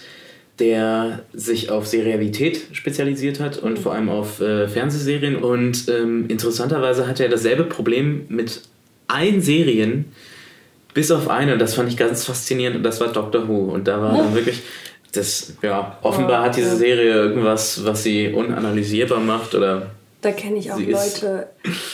der 0.60 1.26
sich 1.34 1.72
auf 1.72 1.88
Serialität 1.88 2.62
spezialisiert 2.74 3.40
hat 3.40 3.58
und 3.58 3.80
vor 3.80 3.94
allem 3.94 4.10
auf 4.10 4.40
äh, 4.40 4.68
Fernsehserien. 4.68 5.36
Und 5.36 5.90
ähm, 5.90 6.26
interessanterweise 6.28 7.08
hatte 7.08 7.24
er 7.24 7.30
dasselbe 7.30 7.64
Problem 7.64 8.26
mit 8.30 8.62
allen 9.08 9.42
Serien, 9.42 10.06
bis 10.94 11.12
auf 11.12 11.30
eine, 11.30 11.58
das 11.58 11.76
fand 11.76 11.90
ich 11.90 11.98
ganz 11.98 12.26
faszinierend, 12.26 12.78
und 12.78 12.84
das 12.84 13.00
war 13.00 13.10
Doctor 13.10 13.48
Who. 13.48 13.72
Und 13.72 13.88
da 13.88 14.02
war 14.02 14.18
dann 14.18 14.36
wirklich, 14.36 14.64
das, 15.14 15.54
ja, 15.62 15.98
offenbar 16.02 16.44
hat 16.44 16.56
diese 16.56 16.76
Serie 16.76 17.14
irgendwas, 17.14 17.84
was 17.86 18.04
sie 18.04 18.30
unanalysierbar 18.32 19.20
macht 19.20 19.56
oder. 19.56 19.92
Da 20.22 20.32
kenne 20.32 20.58
ich 20.58 20.72
auch 20.72 20.80
Leute, 20.80 21.48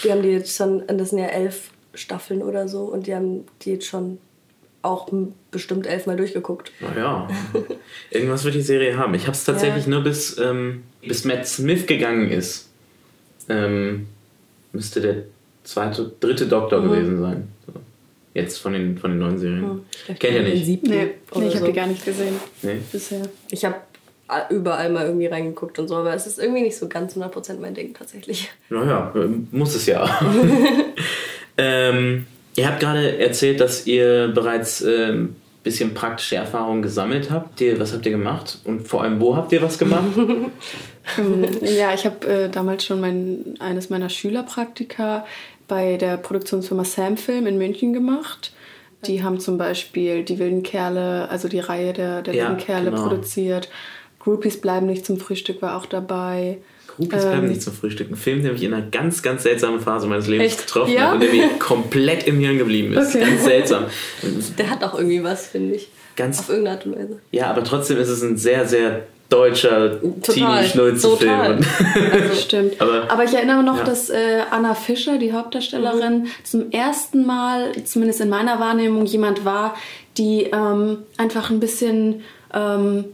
die 0.04 0.12
haben 0.12 0.22
die 0.22 0.30
jetzt 0.30 0.56
schon, 0.56 0.84
das 0.88 1.10
sind 1.10 1.20
ja 1.20 1.28
elf 1.28 1.72
Staffeln 1.94 2.42
oder 2.42 2.68
so, 2.68 2.84
und 2.84 3.08
die 3.08 3.16
haben 3.16 3.46
die 3.62 3.72
jetzt 3.72 3.88
schon 3.88 4.20
auch 4.82 5.10
bestimmt 5.52 5.88
elfmal 5.88 6.16
durchgeguckt. 6.16 6.72
Naja, 6.80 7.28
irgendwas 8.12 8.46
wird 8.46 8.56
die 8.56 8.62
Serie 8.62 8.98
haben. 8.98 9.14
Ich 9.14 9.24
habe 9.24 9.34
es 9.34 9.44
tatsächlich 9.44 9.88
nur 9.88 10.02
bis, 10.04 10.38
ähm, 10.38 10.84
bis 11.02 11.26
Matt 11.26 11.46
Smith 11.48 11.86
gegangen 11.86 12.32
ist. 12.32 12.70
Ähm, 13.50 14.08
müsste 14.72 15.02
der 15.02 15.16
zweite, 15.64 16.12
dritte 16.20 16.48
Doktor 16.48 16.82
gewesen 16.82 17.20
sein. 17.20 17.50
So. 17.66 17.74
Jetzt 18.34 18.60
von 18.60 18.74
den, 18.74 18.98
von 18.98 19.12
den 19.12 19.20
neuen 19.20 19.38
Serien. 19.38 19.82
Kennt 20.08 20.24
ihr 20.24 20.44
nicht? 20.44 20.66
siebten 20.66 20.90
Nee, 20.90 21.12
nee 21.36 21.48
ich 21.48 21.56
habe 21.56 21.60
so. 21.60 21.66
die 21.68 21.74
gar 21.74 21.88
nicht 21.88 22.06
gesehen 22.06 22.36
Nee. 22.62 22.78
bisher. 22.92 23.24
Ich 23.50 23.66
habe 23.66 23.76
überall 24.50 24.92
mal 24.92 25.06
irgendwie 25.06 25.26
reingeguckt 25.26 25.80
und 25.80 25.88
so, 25.88 25.96
aber 25.96 26.14
es 26.14 26.28
ist 26.28 26.38
irgendwie 26.40 26.62
nicht 26.62 26.78
so 26.78 26.88
ganz 26.88 27.18
100% 27.18 27.60
mein 27.60 27.74
Ding 27.74 27.94
tatsächlich. 27.94 28.52
Naja, 28.70 29.12
ähm, 29.16 29.48
muss 29.52 29.74
es 29.74 29.88
ja. 29.88 30.08
ähm, 31.58 32.28
ihr 32.56 32.68
habt 32.68 32.80
gerade 32.80 33.18
erzählt, 33.18 33.60
dass 33.60 33.88
ihr 33.88 34.28
bereits 34.28 34.84
ein 34.84 34.90
ähm, 34.92 35.36
bisschen 35.64 35.96
praktische 35.96 36.36
Erfahrungen 36.36 36.84
gesammelt 36.84 37.32
habt. 37.32 37.60
Ihr, 37.62 37.80
was 37.80 37.92
habt 37.92 38.06
ihr 38.06 38.12
gemacht? 38.12 38.60
Und 38.66 38.88
vor 38.88 39.02
allem, 39.02 39.20
wo 39.20 39.36
habt 39.36 39.52
ihr 39.52 39.62
was 39.62 39.80
gemacht? 39.80 40.04
Ja, 41.62 41.94
ich 41.94 42.06
habe 42.06 42.28
äh, 42.28 42.50
damals 42.50 42.86
schon 42.86 43.02
mein, 43.02 43.56
eines 43.60 43.90
meiner 43.90 44.10
Schülerpraktika 44.10 45.26
bei 45.70 45.96
der 45.96 46.18
Produktionsfirma 46.18 46.84
Sam 46.84 47.16
Film 47.16 47.48
in 47.48 47.58
München 47.58 47.94
gemacht. 47.94 48.52
Die 49.06 49.24
haben 49.24 49.40
zum 49.40 49.58
Beispiel 49.58 50.24
die 50.26 50.40
wilden 50.40 50.62
Kerle, 50.62 51.30
also 51.30 51.48
die 51.48 51.60
Reihe 51.62 51.94
der, 51.94 52.22
der 52.22 52.34
Ja, 52.34 52.50
wilden 52.50 52.58
Kerle 52.58 52.90
genau. 52.92 53.04
produziert. 53.04 53.70
Groupies 54.20 54.60
bleiben 54.60 54.88
nicht 54.88 55.06
zum 55.06 55.18
Frühstück 55.18 55.62
war 55.62 55.78
auch 55.78 55.86
dabei. 55.86 56.58
Groupies 56.88 57.22
bleiben 57.22 57.44
Ähm, 57.44 57.48
nicht 57.48 57.62
zum 57.62 57.72
Frühstück. 57.72 58.10
Ein 58.12 58.18
Film, 58.18 58.44
der 58.44 58.52
mich 58.52 58.64
in 58.64 58.74
einer 58.74 58.86
ganz, 58.86 59.22
ganz 59.24 59.44
seltsamen 59.44 59.80
Phase 59.80 60.06
meines 60.08 60.28
Lebens 60.28 60.48
Echt? 60.48 60.66
getroffen 60.68 60.92
Ja? 60.92 61.08
hat 61.08 61.14
und 61.14 61.24
der 61.24 61.32
mir 61.32 61.48
komplett 61.60 62.28
im 62.28 62.40
Hirn 62.40 62.58
geblieben 62.58 62.92
ist. 62.96 63.16
Okay. 63.16 63.24
Ganz 63.26 63.46
seltsam. 63.46 63.86
Der 64.58 64.70
hat 64.70 64.84
auch 64.84 64.96
irgendwie 64.96 65.24
was, 65.24 65.48
finde 65.48 65.76
ich. 65.76 65.88
Ganz, 66.18 66.40
Auf 66.40 66.50
irgendeine 66.50 66.78
Art 66.78 66.86
und 66.86 66.96
Weise. 66.98 67.20
ja, 67.32 67.50
aber 67.50 67.64
trotzdem 67.64 67.98
ist 67.98 68.10
es 68.10 68.22
ein 68.22 68.36
sehr, 68.36 68.68
sehr 68.68 69.04
deutscher. 69.30 70.00
Teenie-Schnulzenfilm. 70.22 71.60
Das 72.30 72.42
stimmt. 72.44 72.82
Aber- 72.82 73.10
Aber, 73.10 73.24
ich 73.24 73.34
erinnere 73.34 73.64
noch, 73.64 73.78
Ja. 73.78 73.84
dass 73.84 74.10
äh, 74.10 74.42
Anna 74.52 74.74
Fischer, 74.74 75.18
die 75.18 75.34
Hauptdarstellerin, 75.34 76.28
zum 76.44 76.72
ersten 76.72 77.26
Mal, 77.26 77.72
zumindest 77.86 78.22
in 78.22 78.30
meiner 78.30 78.60
Wahrnehmung, 78.60 79.06
jemand 79.06 79.46
war, 79.46 79.76
die 80.18 80.44
ähm, 80.52 81.00
einfach 81.18 81.50
ein 81.50 81.60
bisschen 81.60 82.22
ähm, 82.54 83.06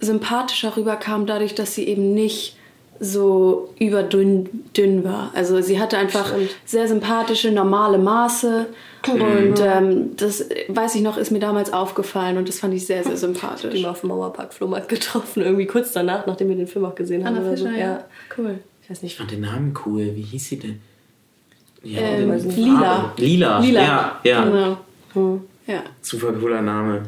sympathischer 0.00 0.76
rüberkam, 0.76 1.26
dadurch, 1.26 1.54
dass 1.54 1.74
sie 1.74 1.86
eben 1.88 2.12
nicht 2.14 2.56
so 3.04 3.74
überdünn 3.80 4.48
dünn 4.76 5.02
war. 5.04 5.32
Also 5.34 5.60
sie 5.60 5.80
hatte 5.80 5.98
einfach 5.98 6.28
Stimmt. 6.28 6.50
sehr 6.64 6.86
sympathische, 6.86 7.50
normale 7.50 7.98
Maße. 7.98 8.66
Und 9.08 9.60
ähm, 9.60 10.10
das, 10.16 10.48
weiß 10.68 10.94
ich 10.94 11.02
noch, 11.02 11.16
ist 11.18 11.32
mir 11.32 11.40
damals 11.40 11.72
aufgefallen 11.72 12.38
und 12.38 12.48
das 12.48 12.60
fand 12.60 12.72
ich 12.74 12.86
sehr, 12.86 13.02
sehr 13.02 13.12
die 13.14 13.18
sympathisch. 13.18 13.82
mal 13.82 13.88
auf 13.90 14.00
dem 14.02 14.10
Mauerpark 14.10 14.54
Flohmarkt 14.54 14.88
getroffen, 14.88 15.42
irgendwie 15.42 15.66
kurz 15.66 15.90
danach, 15.92 16.26
nachdem 16.26 16.48
wir 16.50 16.56
den 16.56 16.68
Film 16.68 16.84
auch 16.84 16.94
gesehen 16.94 17.24
haben. 17.26 17.36
Anna 17.36 17.48
oder 17.48 17.56
so. 17.56 17.66
Fischer, 17.66 17.78
ja. 17.78 18.04
Cool. 18.38 18.60
Ich 18.84 18.90
weiß 18.90 19.02
nicht. 19.02 19.12
Ich 19.12 19.18
fand 19.18 19.32
den 19.32 19.40
Namen 19.40 19.74
cool. 19.84 20.12
Wie 20.14 20.22
hieß 20.22 20.48
sie 20.48 20.58
denn? 20.60 20.80
Ja, 21.82 22.00
Ähm, 22.00 22.30
den- 22.30 22.50
Lila. 22.56 23.12
Lila. 23.16 23.58
Lila. 23.58 23.82
Ja, 23.82 24.20
ja. 24.22 24.44
Genau. 24.44 24.76
Hm. 25.14 25.40
Ja, 25.66 25.82
Super 26.00 26.32
cooler 26.34 26.62
Name. 26.62 27.02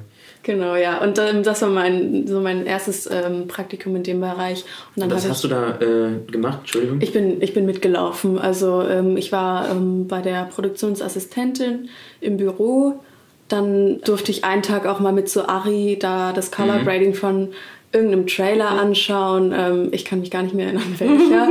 Genau, 0.44 0.76
ja. 0.76 0.98
Und 0.98 1.18
ähm, 1.18 1.42
das 1.42 1.62
war 1.62 1.70
mein, 1.70 2.26
so 2.26 2.40
mein 2.40 2.66
erstes 2.66 3.08
ähm, 3.10 3.48
Praktikum 3.48 3.96
in 3.96 4.04
dem 4.04 4.20
Bereich. 4.20 4.64
Und 4.94 5.02
dann 5.02 5.10
Was 5.10 5.28
hast 5.28 5.42
du 5.42 5.48
da 5.48 5.78
äh, 5.80 6.30
gemacht? 6.30 6.58
Entschuldigung. 6.60 7.00
Ich 7.00 7.12
bin, 7.12 7.42
ich 7.42 7.52
bin 7.52 7.66
mitgelaufen. 7.66 8.38
Also 8.38 8.82
ähm, 8.82 9.16
ich 9.16 9.32
war 9.32 9.70
ähm, 9.70 10.06
bei 10.06 10.20
der 10.20 10.44
Produktionsassistentin 10.44 11.88
im 12.20 12.36
Büro. 12.36 13.00
Dann 13.48 14.00
durfte 14.02 14.30
ich 14.30 14.44
einen 14.44 14.62
Tag 14.62 14.86
auch 14.86 15.00
mal 15.00 15.12
mit 15.12 15.28
zu 15.28 15.48
Ari 15.48 15.98
da 16.00 16.32
das 16.32 16.50
Color 16.50 16.80
Grading 16.84 17.14
von 17.14 17.48
irgendeinem 17.92 18.26
Trailer 18.26 18.70
anschauen. 18.70 19.52
Ähm, 19.56 19.88
ich 19.92 20.04
kann 20.04 20.20
mich 20.20 20.30
gar 20.30 20.42
nicht 20.42 20.54
mehr 20.54 20.66
erinnern, 20.66 20.94
welcher. 20.98 21.48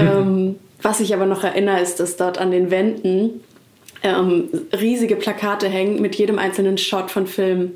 ähm, 0.00 0.56
was 0.82 1.00
ich 1.00 1.14
aber 1.14 1.26
noch 1.26 1.42
erinnere, 1.42 1.80
ist, 1.80 2.00
dass 2.00 2.16
dort 2.16 2.38
an 2.38 2.50
den 2.50 2.70
Wänden 2.70 3.40
riesige 4.78 5.16
Plakate 5.16 5.66
hängen 5.68 6.00
mit 6.00 6.14
jedem 6.14 6.38
einzelnen 6.38 6.78
Shot 6.78 7.10
von 7.10 7.26
Film. 7.26 7.72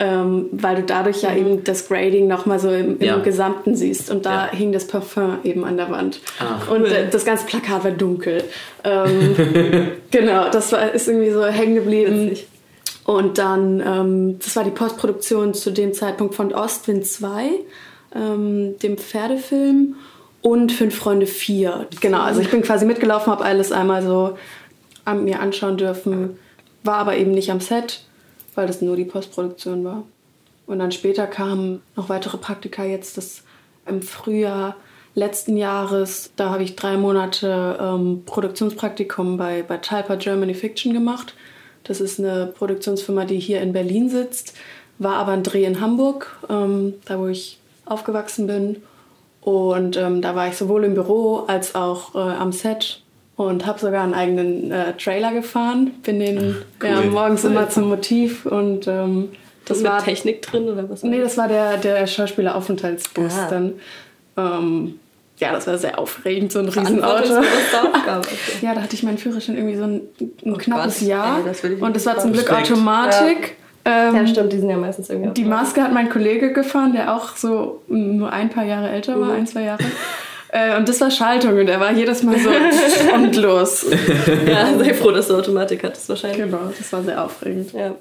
Ähm, 0.00 0.46
weil 0.52 0.76
du 0.76 0.82
dadurch 0.82 1.22
ja 1.22 1.34
eben 1.34 1.64
das 1.64 1.88
Grading 1.88 2.28
nochmal 2.28 2.60
so 2.60 2.70
im, 2.70 2.98
im 2.98 3.04
Ja. 3.04 3.18
Gesamten 3.18 3.74
siehst. 3.74 4.10
Und 4.12 4.26
da 4.26 4.46
Ja. 4.46 4.52
hing 4.52 4.70
das 4.70 4.86
Parfum 4.86 5.38
eben 5.42 5.64
an 5.64 5.76
der 5.76 5.90
Wand. 5.90 6.20
Ach, 6.38 6.70
und 6.70 6.84
äh, 6.84 7.08
das 7.10 7.24
ganze 7.24 7.46
Plakat 7.46 7.82
war 7.82 7.90
dunkel. 7.90 8.44
Ähm, 8.84 9.34
genau, 10.12 10.48
das 10.50 10.70
war, 10.70 10.92
ist 10.92 11.08
irgendwie 11.08 11.30
so 11.32 11.44
hängen 11.44 11.74
geblieben. 11.74 12.30
Witzig. 12.30 12.46
Und 13.06 13.38
dann, 13.38 13.80
ähm, 13.84 14.38
das 14.38 14.54
war 14.54 14.64
die 14.64 14.70
Postproduktion 14.70 15.52
zu 15.54 15.70
dem 15.72 15.92
Zeitpunkt 15.94 16.34
von 16.34 16.52
Ostwind 16.54 17.06
2, 17.06 17.48
ähm, 18.14 18.78
dem 18.82 18.98
Pferdefilm 18.98 19.96
und 20.42 20.70
Fünf 20.70 20.94
Freunde 20.94 21.26
4. 21.26 21.86
Genau, 22.00 22.20
also 22.20 22.40
ich 22.40 22.50
bin 22.50 22.62
quasi 22.62 22.84
mitgelaufen, 22.86 23.32
habe 23.32 23.44
alles 23.44 23.72
einmal 23.72 24.02
so 24.02 24.36
an 25.04 25.24
mir 25.24 25.40
anschauen 25.40 25.76
dürfen, 25.78 26.38
war 26.84 26.96
aber 26.98 27.16
eben 27.16 27.30
nicht 27.32 27.50
am 27.50 27.60
Set, 27.60 28.02
weil 28.58 28.66
das 28.66 28.82
nur 28.82 28.96
die 28.96 29.04
Postproduktion 29.04 29.84
war. 29.84 30.02
Und 30.66 30.80
dann 30.80 30.90
später 30.90 31.28
kamen 31.28 31.80
noch 31.94 32.08
weitere 32.08 32.38
Praktika 32.38 32.84
jetzt, 32.84 33.16
das 33.16 33.44
im 33.86 34.02
Frühjahr 34.02 34.74
letzten 35.14 35.56
Jahres, 35.56 36.32
da 36.34 36.50
habe 36.50 36.64
ich 36.64 36.74
drei 36.74 36.96
Monate 36.96 37.78
ähm, 37.80 38.24
Produktionspraktikum 38.26 39.36
bei, 39.36 39.62
bei 39.62 39.76
Talpa 39.76 40.16
Germany 40.16 40.54
Fiction 40.54 40.92
gemacht. 40.92 41.34
Das 41.84 42.00
ist 42.00 42.18
eine 42.18 42.46
Produktionsfirma, 42.46 43.26
die 43.26 43.38
hier 43.38 43.62
in 43.62 43.72
Berlin 43.72 44.10
sitzt, 44.10 44.54
war 44.98 45.14
aber 45.14 45.32
ein 45.32 45.44
Dreh 45.44 45.64
in 45.64 45.80
Hamburg, 45.80 46.36
ähm, 46.50 46.94
da 47.04 47.20
wo 47.20 47.28
ich 47.28 47.60
aufgewachsen 47.86 48.48
bin. 48.48 48.82
Und 49.40 49.96
ähm, 49.96 50.20
da 50.20 50.34
war 50.34 50.48
ich 50.48 50.56
sowohl 50.56 50.82
im 50.82 50.94
Büro 50.94 51.44
als 51.46 51.76
auch 51.76 52.16
äh, 52.16 52.18
am 52.18 52.50
Set 52.50 53.02
und 53.38 53.64
habe 53.66 53.78
sogar 53.78 54.02
einen 54.04 54.12
eigenen 54.14 54.70
äh, 54.70 54.92
Trailer 54.94 55.32
gefahren. 55.32 55.92
Bin 56.02 56.20
den 56.20 56.38
cool. 56.38 56.88
ja, 56.88 57.00
morgens 57.02 57.44
immer 57.44 57.70
zum 57.70 57.88
Motiv 57.88 58.44
und 58.44 58.86
ähm, 58.86 59.30
Das 59.64 59.82
war 59.84 60.04
Technik 60.04 60.42
drin 60.42 60.68
oder 60.68 60.90
was? 60.90 61.02
Nee, 61.02 61.20
das 61.20 61.36
war 61.38 61.48
der, 61.48 61.78
der 61.78 62.06
Schauspieleraufenthaltsbus 62.06 63.32
Ah. 63.38 63.46
dann. 63.48 63.72
Ähm, 64.36 64.98
ja, 65.38 65.52
das 65.52 65.68
war 65.68 65.78
sehr 65.78 65.98
aufregend, 66.00 66.50
so 66.50 66.58
ein 66.58 66.68
Riesenauto. 66.68 67.38
Okay. 67.38 67.46
Ja, 68.62 68.74
da 68.74 68.82
hatte 68.82 68.94
ich 68.94 69.04
meinen 69.04 69.18
Führerschein 69.18 69.56
irgendwie 69.56 69.76
so 69.76 69.84
ein, 69.84 70.00
ein 70.44 70.52
Oh 70.54 70.58
knappes 70.58 70.98
Gott, 70.98 71.08
Jahr. 71.08 71.38
ey, 71.38 71.44
das 71.44 71.62
will 71.62 71.72
ich 71.74 71.80
und 71.80 71.94
das 71.94 72.06
war 72.06 72.18
zum 72.18 72.32
Glück 72.32 72.50
Respekt. 72.50 72.72
Automatik. 72.72 73.56
Ähm, 73.84 74.16
Ja, 74.16 74.26
stimmt, 74.26 74.52
die 74.52 74.58
sind 74.58 74.68
ja 74.68 74.76
meistens 74.76 75.08
irgendwie 75.10 75.30
die 75.34 75.44
Maske 75.44 75.80
hat 75.82 75.92
mein 75.92 76.10
Kollege 76.10 76.52
gefahren, 76.52 76.92
der 76.92 77.14
auch 77.14 77.36
so 77.36 77.82
nur 77.86 78.32
ein 78.32 78.50
paar 78.50 78.64
Jahre 78.64 78.88
älter 78.90 79.16
Mhm. 79.16 79.20
war, 79.20 79.32
ein, 79.34 79.46
zwei 79.46 79.62
Jahre. 79.62 79.78
Äh, 80.50 80.76
und 80.76 80.88
das 80.88 81.00
war 81.00 81.10
Schaltung 81.10 81.58
und 81.58 81.68
er 81.68 81.80
war 81.80 81.92
jedes 81.92 82.22
Mal 82.22 82.38
so 82.38 82.50
und 83.14 83.36
los. 83.36 83.86
Ja, 84.46 84.76
sei 84.78 84.94
froh, 84.94 85.10
dass 85.10 85.28
du 85.28 85.36
Automatik 85.36 85.84
hattest 85.84 86.08
wahrscheinlich. 86.08 86.38
Genau, 86.38 86.72
das 86.76 86.92
war 86.92 87.02
sehr 87.02 87.22
aufregend. 87.22 87.72
Ja. 87.72 87.94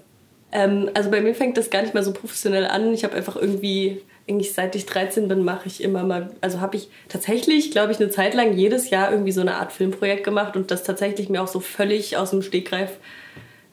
Ähm, 0.51 0.89
also 0.93 1.11
bei 1.11 1.21
mir 1.21 1.35
fängt 1.35 1.57
das 1.57 1.69
gar 1.69 1.81
nicht 1.81 1.93
mal 1.93 2.03
so 2.03 2.13
professionell 2.13 2.65
an. 2.65 2.93
Ich 2.93 3.03
habe 3.03 3.15
einfach 3.15 3.35
irgendwie, 3.35 4.01
eigentlich 4.29 4.53
seit 4.53 4.75
ich 4.75 4.85
13 4.85 5.27
bin, 5.27 5.43
mache 5.43 5.67
ich 5.67 5.83
immer 5.83 6.03
mal, 6.03 6.31
also 6.39 6.61
habe 6.61 6.77
ich 6.77 6.89
tatsächlich, 7.09 7.71
glaube 7.71 7.91
ich, 7.91 7.99
eine 7.99 8.09
Zeit 8.09 8.33
lang 8.33 8.53
jedes 8.53 8.89
Jahr 8.89 9.11
irgendwie 9.11 9.33
so 9.33 9.41
eine 9.41 9.55
Art 9.55 9.73
Filmprojekt 9.73 10.23
gemacht 10.23 10.55
und 10.55 10.71
das 10.71 10.83
tatsächlich 10.83 11.27
mir 11.29 11.41
auch 11.41 11.47
so 11.47 11.59
völlig 11.59 12.15
aus 12.15 12.29
dem 12.29 12.41
Stegreif 12.41 12.91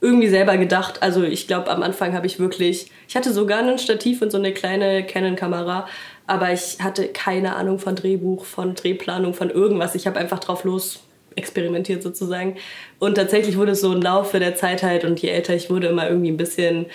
irgendwie 0.01 0.29
selber 0.29 0.59
gedacht. 0.59 1.03
Also 1.03 1.23
ich 1.23 1.47
glaube, 1.47 1.71
am 1.71 1.83
Anfang 1.83 2.13
habe 2.13 2.27
ich 2.27 2.39
wirklich, 2.39 2.91
ich 3.09 3.17
hatte 3.17 3.33
sogar 3.33 3.61
ein 3.61 3.79
Stativ 3.79 4.21
und 4.21 4.31
so 4.31 4.39
eine 4.39 4.53
kleine 4.53 5.05
Canon-Kamera, 5.05 5.89
aber 6.27 6.53
ich 6.53 6.79
hatte 6.81 7.09
keine 7.09 7.57
Ahnung 7.57 7.79
von 7.79 7.97
Drehbuch, 7.97 8.45
von 8.45 8.75
Drehplanung, 8.75 9.35
von 9.35 9.51
irgendwas. 9.51 9.95
Ich 9.95 10.07
habe 10.07 10.19
einfach 10.19 10.39
drauf 10.39 10.65
los 10.65 11.01
experimentiert 11.37 12.03
sozusagen. 12.03 12.57
Und 12.99 13.17
tatsächlich 13.17 13.57
wurde 13.59 13.73
es 13.73 13.81
so 13.81 13.93
im 13.93 14.03
Laufe 14.03 14.39
der 14.39 14.55
Zeit 14.55 14.83
halt 14.83 15.05
und 15.05 15.21
je 15.21 15.29
älter 15.29 15.55
ich 15.55 15.71
wurde, 15.71 15.89
immer 15.89 16.09
irgendwie 16.09 16.31
ein 16.31 16.37
bisschen 16.37 16.87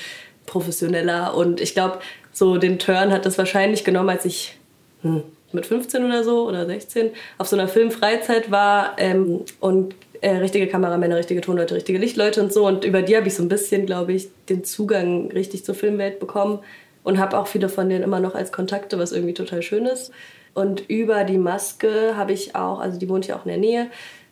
professioneller. 0.45 1.35
Und 1.35 1.61
ich 1.61 1.73
glaube, 1.73 1.99
so 2.31 2.57
den 2.57 2.79
Turn 2.79 3.11
hat 3.11 3.25
das 3.25 3.37
wahrscheinlich 3.37 3.83
genommen, 3.83 4.09
als 4.09 4.25
ich 4.25 4.57
hm, 5.01 5.23
mit 5.51 5.65
15 5.65 6.05
oder 6.05 6.23
so 6.23 6.47
oder 6.47 6.65
16 6.65 7.11
auf 7.37 7.47
so 7.47 7.55
einer 7.55 7.67
Filmfreizeit 7.67 8.49
war 8.49 8.95
ähm, 8.97 9.41
und 9.59 9.95
äh, 10.21 10.35
richtige 10.37 10.67
Kameramänner, 10.67 11.17
richtige 11.17 11.41
Tonleute, 11.41 11.75
richtige 11.75 11.97
Lichtleute 11.97 12.41
und 12.41 12.51
so. 12.51 12.65
Und 12.65 12.83
über 12.83 13.01
die 13.01 13.15
habe 13.15 13.27
ich 13.27 13.35
so 13.35 13.43
ein 13.43 13.49
bisschen, 13.49 13.85
glaube 13.85 14.13
ich, 14.13 14.29
den 14.49 14.63
Zugang 14.63 15.31
richtig 15.31 15.65
zur 15.65 15.75
Filmwelt 15.75 16.19
bekommen 16.19 16.59
und 17.03 17.19
habe 17.19 17.37
auch 17.37 17.47
viele 17.47 17.69
von 17.69 17.89
denen 17.89 18.03
immer 18.03 18.19
noch 18.19 18.35
als 18.35 18.51
Kontakte, 18.51 18.99
was 18.99 19.11
irgendwie 19.11 19.33
total 19.33 19.61
schön 19.61 19.85
ist. 19.85 20.11
Und 20.53 20.89
über 20.89 21.23
die 21.23 21.37
Maske 21.37 22.15
habe 22.15 22.33
ich 22.33 22.55
auch, 22.55 22.79
also 22.79 22.99
die 22.99 23.07
wohnt 23.07 23.27
ja 23.27 23.35
auch 23.37 23.45
in 23.45 23.49
der 23.49 23.57
Nähe, 23.57 23.87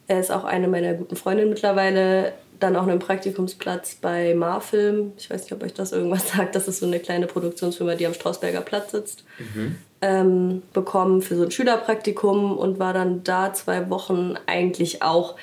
er 0.08 0.20
ist 0.20 0.32
auch 0.32 0.46
eine 0.46 0.68
meiner 0.68 0.94
guten 0.94 1.16
Freundinnen 1.16 1.50
mittlerweile, 1.50 2.34
dann 2.60 2.76
auch 2.76 2.88
einen 2.88 3.00
Praktikumsplatz 3.00 3.96
bei 3.96 4.34
Marfilm. 4.34 5.12
Ich 5.18 5.30
weiß 5.30 5.44
nicht, 5.44 5.54
ob 5.54 5.64
euch 5.64 5.74
das 5.74 5.92
irgendwas 5.92 6.30
sagt. 6.36 6.56
Das 6.56 6.68
ist 6.68 6.80
so 6.80 6.86
eine 6.86 7.00
kleine 7.00 7.28
Produktionsfirma, 7.28 7.96
die 7.96 8.08
am 8.08 8.14
Strausberger 8.14 8.62
Platz 8.62 8.92
sitzt. 8.92 9.24
Ähm, 10.02 10.62
bekommen 10.74 11.22
für 11.22 11.36
so 11.36 11.44
ein 11.44 11.52
Schülerpraktikum 11.52 12.58
und 12.58 12.80
war 12.80 12.94
dann 12.94 13.24
da 13.24 13.54
zwei 13.54 13.90
Wochen 13.90 14.36
eigentlich 14.46 15.02
auch, 15.02 15.36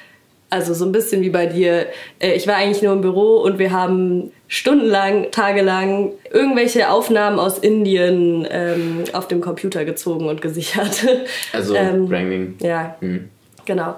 also 0.51 0.73
so 0.75 0.85
ein 0.85 0.93
bisschen 0.93 1.23
wie 1.23 1.31
bei 1.31 1.47
dir. 1.47 1.87
Äh, 2.21 2.35
ich 2.35 2.47
war 2.47 2.57
eigentlich 2.57 2.83
nur 2.83 2.93
im 2.93 3.01
Büro 3.01 3.39
und 3.43 3.59
wir 3.59 3.73
haben 3.73 4.31
stundenlang, 4.47 5.31
tagelang 5.31 6.13
irgendwelche 6.33 6.91
Aufnahmen 6.91 7.39
aus 7.41 7.59
Indien 7.59 8.47
ähm, 8.51 9.05
auf 9.13 9.27
dem 9.29 9.41
Computer 9.41 9.85
gezogen 9.85 10.29
und 10.29 10.41
gesichert. 10.43 11.05
Also 11.53 11.75
Ähm, 11.75 12.09
Wrangling. 12.11 12.57
ja, 12.61 12.97
Hm. 13.01 13.29
Genau. 13.65 13.97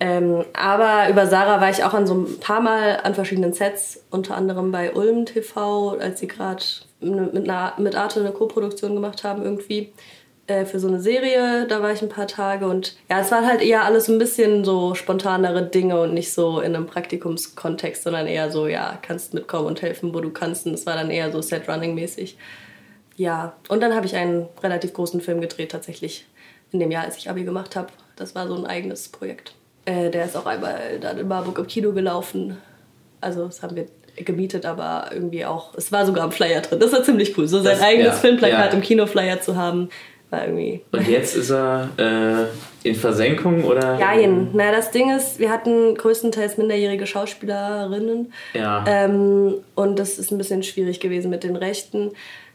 Ähm, 0.00 0.44
aber 0.52 1.08
über 1.10 1.26
Sarah 1.28 1.60
war 1.60 1.70
ich 1.70 1.84
auch 1.84 1.94
an 1.94 2.06
so 2.08 2.14
ein 2.14 2.40
paar 2.40 2.60
Mal 2.60 2.98
an 3.04 3.14
verschiedenen 3.14 3.52
Sets, 3.52 4.02
unter 4.10 4.36
anderem 4.36 4.72
bei 4.72 4.92
Ulm 4.92 5.26
TV, 5.26 5.90
als 6.00 6.18
sie 6.18 6.26
gerade 6.26 6.62
mit, 7.00 7.48
einer- 7.48 7.74
mit 7.78 7.94
Arte 7.94 8.18
eine 8.20 8.32
Co-Produktion 8.32 8.94
gemacht 8.94 9.22
haben 9.22 9.42
irgendwie 9.44 9.92
äh, 10.52 10.64
für 10.66 10.78
so 10.78 10.88
eine 10.88 11.00
Serie. 11.00 11.66
Da 11.66 11.82
war 11.82 11.92
ich 11.92 12.02
ein 12.02 12.08
paar 12.08 12.26
Tage 12.26 12.66
und 12.66 12.96
ja, 13.10 13.20
es 13.20 13.30
waren 13.30 13.46
halt 13.46 13.62
eher 13.62 13.84
alles 13.84 14.06
so 14.06 14.12
ein 14.12 14.18
bisschen 14.18 14.64
so 14.64 14.94
spontanere 14.94 15.62
Dinge 15.66 16.00
und 16.00 16.14
nicht 16.14 16.32
so 16.32 16.60
in 16.60 16.76
einem 16.76 16.86
Praktikumskontext, 16.86 18.02
sondern 18.02 18.26
eher 18.26 18.50
so, 18.50 18.66
ja, 18.66 18.98
kannst 19.02 19.34
mitkommen 19.34 19.66
und 19.66 19.82
helfen, 19.82 20.14
wo 20.14 20.20
du 20.20 20.30
kannst. 20.30 20.66
Und 20.66 20.74
es 20.74 20.86
war 20.86 20.94
dann 20.94 21.10
eher 21.10 21.30
so 21.32 21.40
Set-Running-mäßig. 21.40 22.36
Ja, 23.16 23.54
und 23.68 23.82
dann 23.82 23.94
habe 23.94 24.06
ich 24.06 24.16
einen 24.16 24.46
relativ 24.62 24.92
großen 24.94 25.20
Film 25.20 25.40
gedreht, 25.40 25.70
tatsächlich 25.72 26.26
in 26.72 26.80
dem 26.80 26.90
Jahr, 26.90 27.04
als 27.04 27.16
ich 27.18 27.28
Abi 27.28 27.44
gemacht 27.44 27.76
habe. 27.76 27.88
Das 28.16 28.34
war 28.34 28.48
so 28.48 28.54
ein 28.56 28.66
eigenes 28.66 29.08
Projekt. 29.08 29.54
Äh, 29.84 30.10
der 30.10 30.24
ist 30.26 30.36
auch 30.36 30.46
einmal 30.46 30.98
dann 31.00 31.18
in 31.18 31.28
Marburg 31.28 31.58
im 31.58 31.66
Kino 31.66 31.92
gelaufen. 31.92 32.56
Also, 33.20 33.44
das 33.46 33.62
haben 33.62 33.76
wir 33.76 33.86
gemietet, 34.16 34.64
aber 34.66 35.10
irgendwie 35.12 35.44
auch, 35.44 35.74
es 35.74 35.90
war 35.92 36.04
sogar 36.06 36.24
am 36.24 36.32
Flyer 36.32 36.60
drin. 36.60 36.78
Das 36.80 36.92
war 36.92 37.02
ziemlich 37.02 37.36
cool. 37.36 37.46
So 37.48 37.58
sein 37.62 37.76
Das- 37.78 37.82
eigenes 37.82 38.06
ja, 38.08 38.12
Filmplakat 38.14 38.70
ja. 38.72 38.76
im 38.78 38.80
Kinoflyer 38.82 39.40
zu 39.40 39.56
haben, 39.56 39.88
war 40.32 40.44
irgendwie. 40.46 40.80
Und 40.92 41.06
jetzt 41.08 41.36
ist 41.36 41.50
er 41.50 41.88
äh, 42.84 42.88
in 42.88 42.94
Versenkung 42.94 43.64
oder? 43.64 43.98
Jein. 43.98 44.48
Na, 44.52 44.72
das 44.72 44.90
Ding 44.90 45.14
ist, 45.16 45.38
wir 45.38 45.50
hatten 45.50 45.94
größtenteils 45.94 46.56
minderjährige 46.58 47.06
Schauspielerinnen. 47.06 48.32
Ja. 48.54 48.84
Ähm, 48.86 49.54
und 49.74 49.98
das 49.98 50.18
ist 50.18 50.30
ein 50.32 50.38
bisschen 50.38 50.62
schwierig 50.62 51.00
gewesen 51.00 51.30
mit 51.30 51.44
den 51.44 51.56
Rechten. 51.56 52.12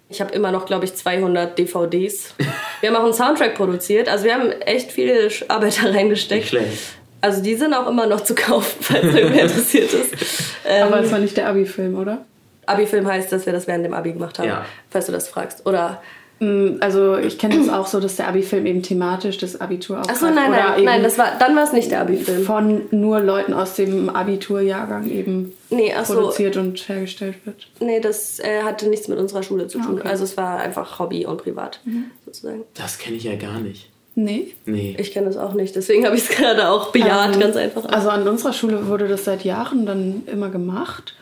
Ich 0.10 0.22
habe 0.22 0.34
immer 0.34 0.52
noch, 0.52 0.66
glaube 0.66 0.86
ich, 0.86 0.96
200 0.96 1.58
DVDs. 1.60 2.34
Wir 2.82 2.90
haben 2.90 2.96
auch 2.96 3.04
einen 3.04 3.14
Soundtrack 3.14 3.56
produziert. 3.56 4.08
Also 4.08 4.26
wir 4.26 4.36
haben 4.36 4.52
echt 4.62 4.92
viel 4.92 5.30
Arbeit 5.48 5.78
da 5.82 5.88
Nicht 5.88 5.98
reingesteckt. 5.98 6.46
schlecht. 6.48 6.78
Also 7.22 7.42
die 7.42 7.56
sind 7.56 7.74
auch 7.74 7.88
immer 7.90 8.06
noch 8.06 8.22
zu 8.22 8.36
kaufen, 8.36 8.78
falls 8.82 9.04
irgendwer 9.04 9.44
interessiert 9.44 9.94
ist. 9.94 10.14
Ähm, 10.70 10.88
Aber 10.88 11.00
es 11.02 11.10
war 11.12 11.20
nicht 11.20 11.36
der 11.38 11.48
Abi-Film, 11.48 11.98
oder? 11.98 12.26
Abi-Film 12.66 13.08
heißt, 13.08 13.32
dass 13.32 13.46
wir 13.46 13.54
das 13.54 13.68
während 13.68 13.86
dem 13.86 13.94
Abi 13.94 14.12
gemacht 14.12 14.38
haben, 14.38 14.50
Ja. 14.50 14.66
falls 14.90 15.06
du 15.06 15.14
das 15.14 15.30
fragst. 15.30 15.66
Oder 15.66 16.02
Also 16.40 17.18
ich 17.18 17.40
kenne 17.40 17.58
das 17.58 17.70
auch 17.70 17.88
so, 17.88 18.00
dass 18.00 18.16
der 18.18 18.28
Abi-Film 18.28 18.66
eben 18.68 18.84
thematisch 18.84 19.38
das 19.40 19.60
Abitur 19.60 20.00
aufgreift. 20.02 20.22
Achso, 20.24 20.34
nein, 20.34 20.50
oder 20.52 20.58
nein, 20.70 20.76
eben 20.78 20.86
nein, 20.86 21.04
das 21.04 21.18
war, 21.18 21.32
dann 21.40 21.56
war 21.56 21.64
es 21.64 21.74
nicht 21.74 21.90
der 21.90 22.02
Abi-Film. 22.02 22.44
von 22.44 22.82
nur 22.92 23.20
Leuten 23.22 23.54
aus 23.54 23.74
dem 23.76 24.10
Abiturjahrgang 24.10 25.10
eben 25.10 25.54
Nee, 25.70 25.94
ach 25.98 26.06
so. 26.06 26.14
produziert 26.14 26.56
und 26.58 26.88
hergestellt 26.88 27.36
wird. 27.46 27.68
Nee, 27.80 28.00
das 28.00 28.40
äh, 28.40 28.62
hatte 28.64 28.88
nichts 28.88 29.08
mit 29.08 29.18
unserer 29.18 29.42
Schule 29.44 29.68
zu 29.68 29.80
tun. 29.80 30.00
okay. 30.00 30.08
Also 30.08 30.24
es 30.26 30.38
war 30.38 30.60
einfach 30.60 31.00
Hobby 31.00 31.26
und 31.26 31.42
privat, 31.42 31.80
sozusagen. 32.26 32.64
Das 32.76 33.00
kenne 33.00 33.18
ich 33.18 33.24
ja 33.24 33.36
gar 33.36 33.60
nicht. 33.60 33.90
Nee. 34.14 34.54
Nee. 34.66 34.96
Ich 35.00 35.12
kenne 35.12 35.28
das 35.28 35.38
auch 35.38 35.54
nicht, 35.54 35.76
deswegen 35.76 36.06
habe 36.06 36.16
ich 36.16 36.30
es 36.30 36.30
gerade 36.38 36.70
auch 36.70 36.92
bejaht, 36.92 37.34
Ähm, 37.36 37.40
ganz 37.40 37.56
einfach. 37.56 37.86
Also 37.86 38.10
an 38.10 38.28
unserer 38.28 38.54
Schule 38.54 38.88
wurde 38.88 39.08
das 39.08 39.26
seit 39.26 39.44
Jahren 39.44 39.86
dann 39.86 40.24
immer 40.32 40.50
gemacht. 40.50 41.16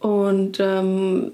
Und 0.00 0.58
ähm, 0.60 1.30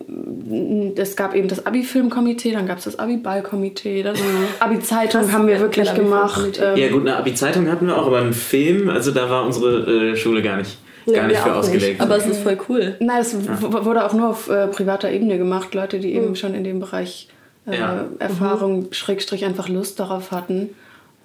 es 0.97 1.15
gab 1.15 1.37
eben 1.37 1.47
das 1.47 1.65
Abi-Filmkomitee, 1.67 2.51
dann 2.51 2.67
gab 2.67 2.79
es 2.79 2.85
das 2.85 2.99
Abi-Ballkomitee, 2.99 4.03
das 4.03 4.19
Abi-Zeitung 4.61 5.31
haben 5.33 5.47
wir 5.47 5.55
ja, 5.55 5.61
wirklich 5.61 5.95
gemacht. 5.95 6.61
Ähm, 6.61 6.77
Ja 6.77 6.89
gut, 6.89 7.03
eine 7.03 7.17
Abi-Zeitung 7.17 7.71
hatten 7.71 7.87
wir 7.87 7.97
auch, 7.97 8.07
aber 8.09 8.19
einen 8.19 8.33
Film, 8.33 8.89
also 8.91 9.13
da 9.13 9.31
war 9.31 9.47
unsere 9.47 10.11
äh, 10.13 10.17
Schule 10.17 10.43
gar 10.43 10.57
nicht, 10.57 10.79
Nee, 11.07 11.15
gar 11.15 11.29
nicht 11.29 11.37
wir 11.45 11.53
für 11.53 11.55
ausgelegt. 11.59 12.01
Aber 12.01 12.17
es 12.17 12.27
ist 12.27 12.41
voll 12.41 12.59
cool. 12.69 12.97
Nein, 12.99 13.21
es 13.21 13.37
w- 13.37 13.85
wurde 13.85 14.05
auch 14.05 14.13
nur 14.13 14.31
auf 14.31 14.49
äh, 14.51 14.67
privater 14.67 15.13
Ebene 15.13 15.39
gemacht. 15.39 15.73
Leute, 15.73 16.01
die 16.01 16.13
eben 16.15 16.35
schon 16.35 16.53
in 16.53 16.65
dem 16.65 16.81
Bereich 16.81 17.29
äh, 17.69 17.79
Ja. 17.79 18.07
Erfahrung, 18.19 18.89
Schrägstrich 18.91 19.45
einfach 19.45 19.69
Lust 19.69 20.01
darauf 20.01 20.33
hatten, 20.33 20.71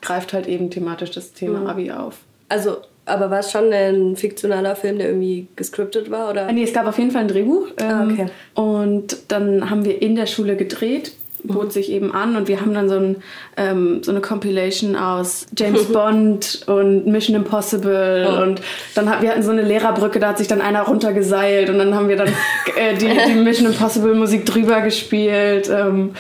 greift 0.04 0.34
halt 0.34 0.46
eben 0.46 0.70
thematisch 0.70 1.10
das 1.10 1.34
Thema 1.34 1.68
Abi 1.68 1.90
auf. 1.92 2.18
Also, 2.50 2.78
aber 3.12 3.30
war 3.30 3.40
es 3.40 3.52
schon 3.52 3.72
ein 3.72 4.16
fiktionaler 4.16 4.76
Film, 4.76 4.98
der 4.98 5.08
irgendwie 5.10 5.48
gescriptet 5.56 6.10
war? 6.10 6.30
Oder? 6.30 6.48
Äh, 6.48 6.54
Nee, 6.54 6.64
es 6.64 6.74
gab 6.74 6.88
auf 6.88 6.98
jeden 6.98 7.12
Fall 7.12 7.22
ein 7.22 7.28
Drehbuch. 7.28 7.68
Ah, 7.80 8.02
ähm, 8.04 8.12
okay. 8.12 8.26
Und 8.56 9.18
dann 9.28 9.70
haben 9.70 9.86
wir 9.86 10.02
in 10.02 10.16
der 10.16 10.26
Schule 10.26 10.56
gedreht, 10.56 11.14
bot 11.44 11.74
sich 11.74 11.92
eben 11.92 12.14
an 12.14 12.36
und 12.36 12.48
wir 12.48 12.62
haben 12.62 12.74
dann 12.74 12.88
so, 12.88 12.96
ein, 12.96 13.16
ähm, 13.58 14.04
so 14.04 14.12
eine 14.12 14.22
Compilation 14.22 14.96
aus 14.96 15.48
James 15.58 15.86
Bond 15.94 16.62
und 16.68 17.08
Mission 17.08 17.36
Impossible 17.36 18.28
Oh. 18.30 18.44
und 18.44 18.62
dann 18.94 19.10
hat, 19.10 19.22
wir 19.24 19.30
hatten 19.32 19.42
so 19.42 19.50
eine 19.52 19.64
Lehrerbrücke, 19.64 20.20
da 20.20 20.30
hat 20.30 20.38
sich 20.38 20.48
dann 20.48 20.62
einer 20.62 20.84
runtergeseilt 20.84 21.70
und 21.72 21.80
dann 21.80 21.96
haben 21.96 22.10
wir 22.10 22.18
dann 22.18 22.28
äh, 22.78 22.96
die, 22.96 23.10
die 23.28 23.40
Mission 23.40 23.68
Impossible 23.68 24.14
Musik 24.14 24.46
drüber 24.46 24.82
gespielt. 24.82 25.70
Ähm, 25.74 26.12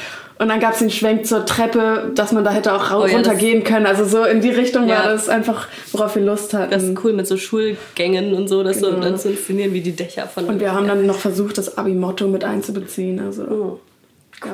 und 0.41 0.49
dann 0.49 0.59
gab 0.59 0.73
es 0.73 0.79
den 0.79 0.89
Schwenk 0.89 1.25
zur 1.27 1.45
Treppe, 1.45 2.11
dass 2.15 2.31
man 2.31 2.43
da 2.43 2.51
hätte 2.51 2.73
auch 2.73 2.91
Oh 2.91 3.05
ja, 3.05 3.13
runtergehen 3.13 3.63
können. 3.63 3.85
Also 3.85 4.05
so 4.05 4.23
in 4.25 4.41
die 4.41 4.49
Richtung 4.49 4.87
Ja. 4.87 5.03
war 5.03 5.09
das 5.11 5.29
einfach, 5.29 5.67
worauf 5.91 6.15
wir 6.15 6.23
Lust 6.23 6.53
hatten. 6.53 6.71
Das 6.71 6.81
ist 6.83 6.97
cool 7.03 7.13
mit 7.13 7.27
so 7.27 7.37
Schulgängen 7.37 8.33
und 8.33 8.47
so, 8.47 8.63
das 8.63 8.79
so 8.79 8.87
Genau. 8.89 9.01
dann 9.01 9.17
zu 9.19 9.29
inszenieren 9.29 9.73
wie 9.73 9.81
die 9.81 9.91
Dächer 9.95 10.27
von. 10.27 10.45
und 10.45 10.59
wir 10.59 10.73
haben 10.73 10.87
dann 10.87 11.05
noch 11.05 11.19
versucht, 11.19 11.57
das 11.57 11.77
Abi-Motto 11.77 12.27
mit 12.27 12.43
einzubeziehen. 12.43 13.19
Also. 13.19 13.43
Oh, 13.43 13.79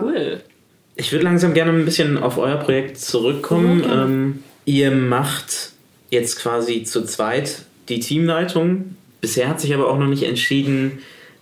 cool. 0.01 0.41
Ich 0.95 1.11
würde 1.11 1.23
langsam 1.25 1.53
gerne 1.53 1.71
ein 1.71 1.85
bisschen 1.85 2.17
auf 2.17 2.37
euer 2.37 2.57
Projekt 2.57 2.99
zurückkommen. 2.99 3.83
ähm, 3.89 4.43
ihr 4.65 4.91
macht 4.91 5.71
jetzt 6.09 6.39
quasi 6.39 6.83
zu 6.83 7.03
zweit 7.05 7.59
die 7.87 7.99
Teamleitung. 7.99 8.95
Bisher 9.21 9.47
hat 9.47 9.61
sich 9.61 9.73
aber 9.73 9.89
auch 9.89 9.97
noch 9.97 10.07
nicht 10.07 10.23
entschieden, 10.23 10.99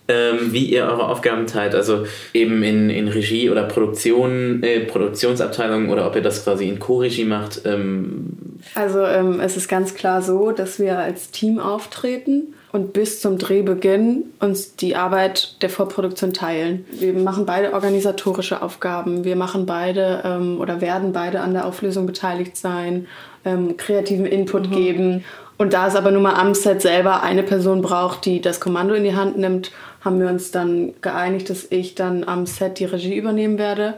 ähm, 0.08 0.52
wie 0.52 0.66
ihr 0.66 0.84
eure 0.84 1.08
Aufgaben 1.08 1.46
teilt. 1.46 1.74
Also 1.74 2.06
eben 2.32 2.62
in, 2.62 2.90
in 2.90 3.08
Regie 3.08 3.50
oder 3.50 3.64
Produktion, 3.64 4.62
äh, 4.62 4.80
Produktionsabteilung 4.80 5.90
oder 5.90 6.06
ob 6.06 6.16
ihr 6.16 6.22
das 6.22 6.44
quasi 6.44 6.68
in 6.68 6.78
Co-Regie 6.78 7.24
macht. 7.24 7.62
Ähm, 7.64 8.36
Also 8.74 9.00
ähm, 9.04 9.40
es 9.40 9.56
ist 9.56 9.68
ganz 9.68 9.94
klar 9.94 10.22
so, 10.22 10.52
dass 10.52 10.78
wir 10.78 10.98
als 10.98 11.30
Team 11.30 11.58
auftreten 11.58 12.54
und 12.72 12.92
bis 12.92 13.20
zum 13.20 13.38
Drehbeginn 13.38 14.24
uns 14.38 14.76
die 14.76 14.96
Arbeit 14.96 15.62
der 15.62 15.70
Vorproduktion 15.70 16.32
teilen. 16.32 16.84
Wir 16.90 17.14
machen 17.14 17.46
beide 17.46 17.72
organisatorische 17.72 18.60
Aufgaben, 18.62 19.24
wir 19.24 19.34
machen 19.36 19.66
beide 19.66 20.22
ähm, 20.24 20.60
oder 20.60 20.80
werden 20.80 21.12
beide 21.12 21.40
an 21.40 21.54
der 21.54 21.66
Auflösung 21.66 22.06
beteiligt 22.06 22.56
sein, 22.56 23.06
ähm, 23.44 23.76
kreativen 23.76 24.26
Input 24.26 24.70
geben. 24.70 25.24
Und 25.58 25.72
da 25.72 25.86
es 25.86 25.96
aber 25.96 26.10
nun 26.10 26.22
mal 26.22 26.34
am 26.34 26.54
Set 26.54 26.82
selber 26.82 27.22
eine 27.22 27.42
Person 27.42 27.80
braucht, 27.80 28.26
die 28.26 28.42
das 28.42 28.60
Kommando 28.60 28.94
in 28.94 29.04
die 29.04 29.14
Hand 29.14 29.38
nimmt, 29.38 29.72
haben 30.06 30.20
wir 30.20 30.28
uns 30.28 30.52
dann 30.52 30.94
geeinigt, 31.02 31.50
dass 31.50 31.66
ich 31.68 31.96
dann 31.96 32.22
am 32.22 32.46
Set 32.46 32.78
die 32.78 32.84
Regie 32.84 33.16
übernehmen 33.16 33.58
werde. 33.58 33.94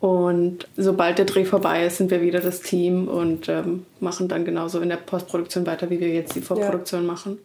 Und 0.00 0.66
sobald 0.76 1.18
der 1.18 1.24
Dreh 1.24 1.44
vorbei 1.44 1.86
ist, 1.86 1.98
sind 1.98 2.10
wir 2.10 2.20
wieder 2.20 2.40
das 2.40 2.60
Team 2.60 3.06
und 3.06 3.48
ähm, 3.48 3.86
machen 4.00 4.26
dann 4.26 4.44
genauso 4.44 4.80
in 4.80 4.88
der 4.88 4.96
Postproduktion 4.96 5.64
weiter, 5.64 5.88
wie 5.88 6.00
wir 6.00 6.08
jetzt 6.08 6.34
die 6.34 6.40
Vorproduktion 6.40 7.06
machen. 7.06 7.38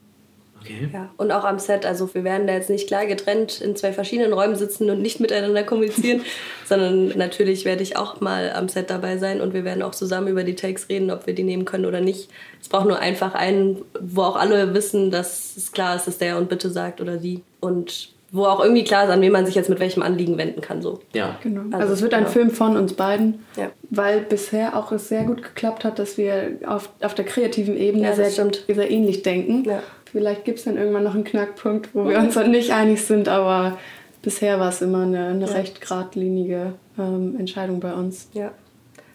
Okay. 0.61 0.89
Ja, 0.93 1.09
und 1.17 1.31
auch 1.31 1.43
am 1.43 1.59
Set, 1.59 1.85
also 1.85 2.13
wir 2.13 2.23
werden 2.23 2.47
da 2.47 2.53
jetzt 2.53 2.69
nicht 2.69 2.87
klar 2.87 3.05
getrennt 3.05 3.61
in 3.61 3.75
zwei 3.75 3.93
verschiedenen 3.93 4.33
Räumen 4.33 4.55
sitzen 4.55 4.89
und 4.89 5.01
nicht 5.01 5.19
miteinander 5.19 5.63
kommunizieren, 5.63 6.21
sondern 6.65 7.09
natürlich 7.17 7.65
werde 7.65 7.83
ich 7.83 7.97
auch 7.97 8.21
mal 8.21 8.51
am 8.53 8.69
Set 8.69 8.89
dabei 8.89 9.17
sein 9.17 9.41
und 9.41 9.53
wir 9.53 9.63
werden 9.63 9.83
auch 9.83 9.95
zusammen 9.95 10.27
über 10.27 10.43
die 10.43 10.55
Takes 10.55 10.89
reden, 10.89 11.11
ob 11.11 11.27
wir 11.27 11.35
die 11.35 11.43
nehmen 11.43 11.65
können 11.65 11.85
oder 11.85 12.01
nicht. 12.01 12.29
Es 12.61 12.69
braucht 12.69 12.87
nur 12.87 12.99
einfach 12.99 13.33
einen, 13.33 13.83
wo 13.99 14.23
auch 14.23 14.35
alle 14.35 14.73
wissen, 14.73 15.11
dass 15.11 15.55
es 15.57 15.71
klar 15.71 15.95
ist, 15.95 16.07
dass 16.07 16.17
der 16.17 16.37
und 16.37 16.49
bitte 16.49 16.69
sagt 16.69 17.01
oder 17.01 17.17
die 17.17 17.41
und 17.59 18.09
wo 18.31 18.45
auch 18.45 18.59
irgendwie 18.61 18.83
klar 18.83 19.05
ist, 19.05 19.09
an 19.09 19.21
wen 19.21 19.31
man 19.31 19.45
sich 19.45 19.55
jetzt 19.55 19.69
mit 19.69 19.79
welchem 19.79 20.01
Anliegen 20.01 20.37
wenden 20.37 20.61
kann. 20.61 20.81
So. 20.81 20.99
Ja. 21.13 21.37
Genau. 21.41 21.61
Also, 21.61 21.77
Also, 21.77 21.93
es 21.93 22.01
wird 22.01 22.13
ein 22.13 22.23
genau. 22.23 22.31
Film 22.31 22.51
von 22.51 22.75
uns 22.75 22.93
beiden, 22.93 23.45
Ja. 23.55 23.71
weil 23.89 24.21
bisher 24.21 24.77
auch 24.77 24.91
es 24.91 25.07
sehr 25.07 25.23
gut 25.23 25.43
geklappt 25.43 25.83
hat, 25.85 25.97
dass 25.97 26.17
wir 26.17 26.57
auf, 26.65 26.89
auf 27.01 27.15
der 27.15 27.25
kreativen 27.25 27.77
Ebene 27.77 28.03
Ja, 28.03 28.13
sehr, 28.13 28.29
sehr 28.29 28.91
ähnlich 28.91 29.23
denken. 29.23 29.63
Ja. 29.63 29.81
Vielleicht 30.17 30.45
gibt 30.45 30.58
es 30.58 30.65
dann 30.65 30.77
irgendwann 30.77 31.03
noch 31.03 31.13
einen 31.13 31.25
Knackpunkt, 31.25 31.93
wo 31.93 32.10
wir 32.10 32.17
uns 32.17 32.34
dann 32.34 32.49
nicht 32.49 32.71
einig 32.71 33.06
sind, 33.06 33.30
aber 33.30 33.77
bisher 34.23 34.60
war 34.60 34.69
es 34.69 34.82
immer 34.82 35.03
eine, 35.03 35.27
eine 35.27 35.53
recht 35.53 35.80
geradlinige 35.80 36.73
ähm, 36.97 37.36
Entscheidung 37.38 37.80
bei 37.80 37.93
uns. 37.93 38.27
Ja. 38.34 38.51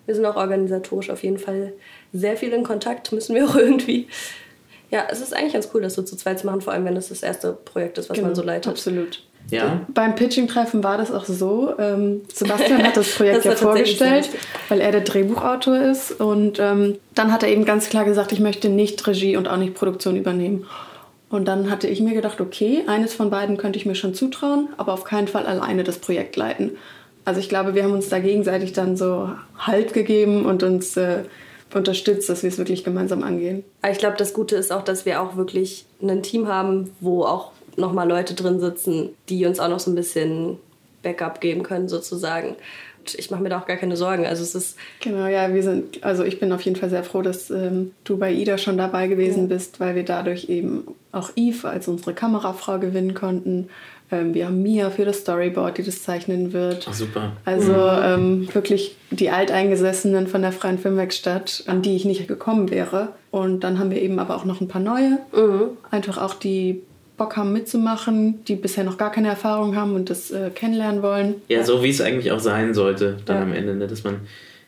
Wir 0.06 0.14
sind 0.14 0.24
auch 0.24 0.36
organisatorisch 0.36 1.10
auf 1.10 1.24
jeden 1.24 1.38
Fall 1.38 1.72
sehr 2.12 2.36
viel 2.36 2.52
in 2.52 2.62
Kontakt, 2.62 3.10
müssen 3.10 3.34
wir 3.34 3.48
auch 3.48 3.56
irgendwie. 3.56 4.06
Ja, 4.92 5.08
es 5.10 5.20
ist 5.20 5.34
eigentlich 5.34 5.54
ganz 5.54 5.70
cool, 5.74 5.82
das 5.82 5.94
so 5.94 6.02
zu 6.02 6.14
zweit 6.14 6.38
zu 6.38 6.46
machen, 6.46 6.60
vor 6.60 6.72
allem 6.72 6.84
wenn 6.84 6.96
es 6.96 7.08
das 7.08 7.24
erste 7.24 7.52
Projekt 7.52 7.98
ist, 7.98 8.08
was 8.08 8.20
man 8.20 8.36
so 8.36 8.42
leitet. 8.42 8.70
Absolut. 8.70 9.24
Ja. 9.50 9.80
Beim 9.88 10.14
Pitching-Treffen 10.14 10.84
war 10.84 10.98
das 10.98 11.10
auch 11.10 11.24
so. 11.24 11.74
Ähm, 11.80 12.20
Sebastian 12.32 12.84
hat 12.84 12.96
das 12.96 13.12
Projekt 13.12 13.38
Das 13.44 13.60
ja 13.60 13.66
vorgestellt, 13.66 14.30
weil 14.68 14.80
er 14.80 14.92
der 14.92 15.00
Drehbuchautor 15.00 15.78
ist. 15.78 16.20
Und 16.20 16.60
ähm, 16.60 16.98
dann 17.16 17.32
hat 17.32 17.42
er 17.42 17.48
eben 17.48 17.64
ganz 17.64 17.88
klar 17.88 18.04
gesagt, 18.04 18.30
ich 18.30 18.38
möchte 18.38 18.68
nicht 18.68 19.04
Regie 19.04 19.36
und 19.36 19.48
auch 19.48 19.56
nicht 19.56 19.74
Produktion 19.74 20.16
übernehmen. 20.16 20.64
Und 21.32 21.46
dann 21.46 21.70
hatte 21.70 21.88
ich 21.88 22.02
mir 22.02 22.12
gedacht, 22.12 22.42
okay, 22.42 22.84
eines 22.86 23.14
von 23.14 23.30
beiden 23.30 23.56
könnte 23.56 23.78
ich 23.78 23.86
mir 23.86 23.94
schon 23.94 24.12
zutrauen, 24.12 24.68
aber 24.76 24.92
auf 24.92 25.04
keinen 25.04 25.28
Fall 25.28 25.46
alleine 25.46 25.82
das 25.82 25.96
Projekt 25.96 26.36
leiten. 26.36 26.72
Also 27.24 27.40
ich 27.40 27.48
glaube, 27.48 27.74
wir 27.74 27.84
haben 27.84 27.94
uns 27.94 28.10
da 28.10 28.18
gegenseitig 28.18 28.74
dann 28.74 28.98
so 28.98 29.30
Halt 29.56 29.94
gegeben 29.94 30.44
und 30.44 30.62
uns 30.62 30.94
äh, 30.98 31.24
unterstützt, 31.72 32.28
dass 32.28 32.42
wir 32.42 32.50
es 32.50 32.58
wirklich 32.58 32.84
gemeinsam 32.84 33.22
angehen. 33.22 33.64
Ich 33.90 33.96
glaube, 33.96 34.18
das 34.18 34.34
Gute 34.34 34.56
ist 34.56 34.70
auch, 34.70 34.84
dass 34.84 35.06
wir 35.06 35.22
auch 35.22 35.36
wirklich 35.36 35.86
ein 36.02 36.22
Team 36.22 36.48
haben, 36.48 36.90
wo 37.00 37.24
auch 37.24 37.52
nochmal 37.76 38.06
Leute 38.06 38.34
drin 38.34 38.60
sitzen, 38.60 39.08
die 39.30 39.46
uns 39.46 39.58
auch 39.58 39.68
noch 39.68 39.80
so 39.80 39.90
ein 39.90 39.94
bisschen 39.94 40.58
Backup 41.02 41.40
geben 41.40 41.62
können, 41.62 41.88
sozusagen. 41.88 42.56
Und 43.02 43.14
ich 43.16 43.30
mache 43.30 43.42
mir 43.42 43.48
da 43.48 43.58
auch 43.58 43.66
gar 43.66 43.76
keine 43.76 43.96
Sorgen. 43.96 44.26
Also 44.26 44.42
es 44.42 44.54
ist, 44.54 44.76
Genau, 45.00 45.26
ja, 45.26 45.52
wir 45.52 45.62
sind, 45.62 46.04
also 46.04 46.22
ich 46.22 46.38
bin 46.38 46.52
auf 46.52 46.62
jeden 46.62 46.76
Fall 46.76 46.90
sehr 46.90 47.02
froh, 47.02 47.22
dass 47.22 47.50
ähm, 47.50 47.92
du 48.04 48.16
bei 48.16 48.32
Ida 48.32 48.58
schon 48.58 48.78
dabei 48.78 49.08
gewesen 49.08 49.48
bist, 49.48 49.80
weil 49.80 49.96
wir 49.96 50.04
dadurch 50.04 50.48
eben 50.48 50.84
auch 51.10 51.30
Eve 51.34 51.68
als 51.68 51.88
unsere 51.88 52.14
Kamerafrau 52.14 52.78
gewinnen 52.78 53.14
konnten. 53.14 53.68
Ähm, 54.12 54.34
wir 54.34 54.46
haben 54.46 54.62
Mia 54.62 54.90
für 54.90 55.04
das 55.04 55.18
Storyboard, 55.20 55.78
die 55.78 55.82
das 55.82 56.02
zeichnen 56.02 56.52
wird. 56.52 56.86
Ach, 56.88 56.94
super. 56.94 57.32
Also 57.44 57.74
ähm, 57.74 58.48
wirklich 58.54 58.96
die 59.10 59.30
Alteingesessenen 59.30 60.28
von 60.28 60.42
der 60.42 60.52
Freien 60.52 60.78
Filmwerkstatt, 60.78 61.64
an 61.66 61.82
die 61.82 61.96
ich 61.96 62.04
nicht 62.04 62.28
gekommen 62.28 62.70
wäre. 62.70 63.08
Und 63.32 63.64
dann 63.64 63.78
haben 63.78 63.90
wir 63.90 64.00
eben 64.00 64.18
aber 64.20 64.36
auch 64.36 64.44
noch 64.44 64.60
ein 64.60 64.68
paar 64.68 64.82
neue. 64.82 65.18
Einfach 65.90 66.18
auch 66.18 66.34
die 66.34 66.82
Bock 67.16 67.36
haben 67.36 67.52
mitzumachen, 67.52 68.44
die 68.46 68.56
bisher 68.56 68.84
noch 68.84 68.96
gar 68.96 69.12
keine 69.12 69.28
Erfahrung 69.28 69.76
haben 69.76 69.94
und 69.94 70.10
das 70.10 70.30
äh, 70.30 70.50
kennenlernen 70.50 71.02
wollen. 71.02 71.34
Ja, 71.48 71.62
so 71.64 71.82
wie 71.82 71.90
es 71.90 72.00
eigentlich 72.00 72.32
auch 72.32 72.40
sein 72.40 72.74
sollte, 72.74 73.16
dann 73.26 73.36
Ja. 73.36 73.42
am 73.42 73.52
Ende, 73.52 73.74
ne? 73.74 73.86
dass 73.86 74.02
man 74.04 74.20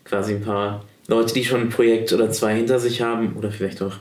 quasi 0.04 0.35
ein 0.35 0.42
paar 0.42 0.85
Leute, 1.09 1.35
die 1.35 1.44
schon 1.44 1.61
ein 1.62 1.68
Projekt 1.70 2.12
oder 2.12 2.30
zwei 2.30 2.54
hinter 2.54 2.78
sich 2.78 3.02
haben, 3.02 3.35
oder 3.37 3.50
vielleicht 3.50 3.83
auch 3.83 3.94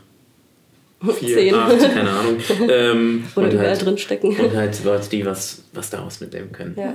vier, 1.20 1.36
Zehn. 1.38 1.56
acht, 1.56 1.80
keine 1.80 2.10
Ahnung. 2.10 2.38
Ähm, 2.70 3.24
oder 3.36 3.48
und 3.48 3.54
überall 3.54 3.70
halt, 3.70 3.86
drin 3.86 3.98
stecken. 3.98 4.28
Und 4.38 4.56
halt 4.56 4.84
Leute, 4.86 5.10
die 5.10 5.26
was, 5.26 5.64
was 5.74 5.90
daraus 5.90 6.22
mitnehmen 6.22 6.52
können. 6.52 6.76
Ja. 6.78 6.94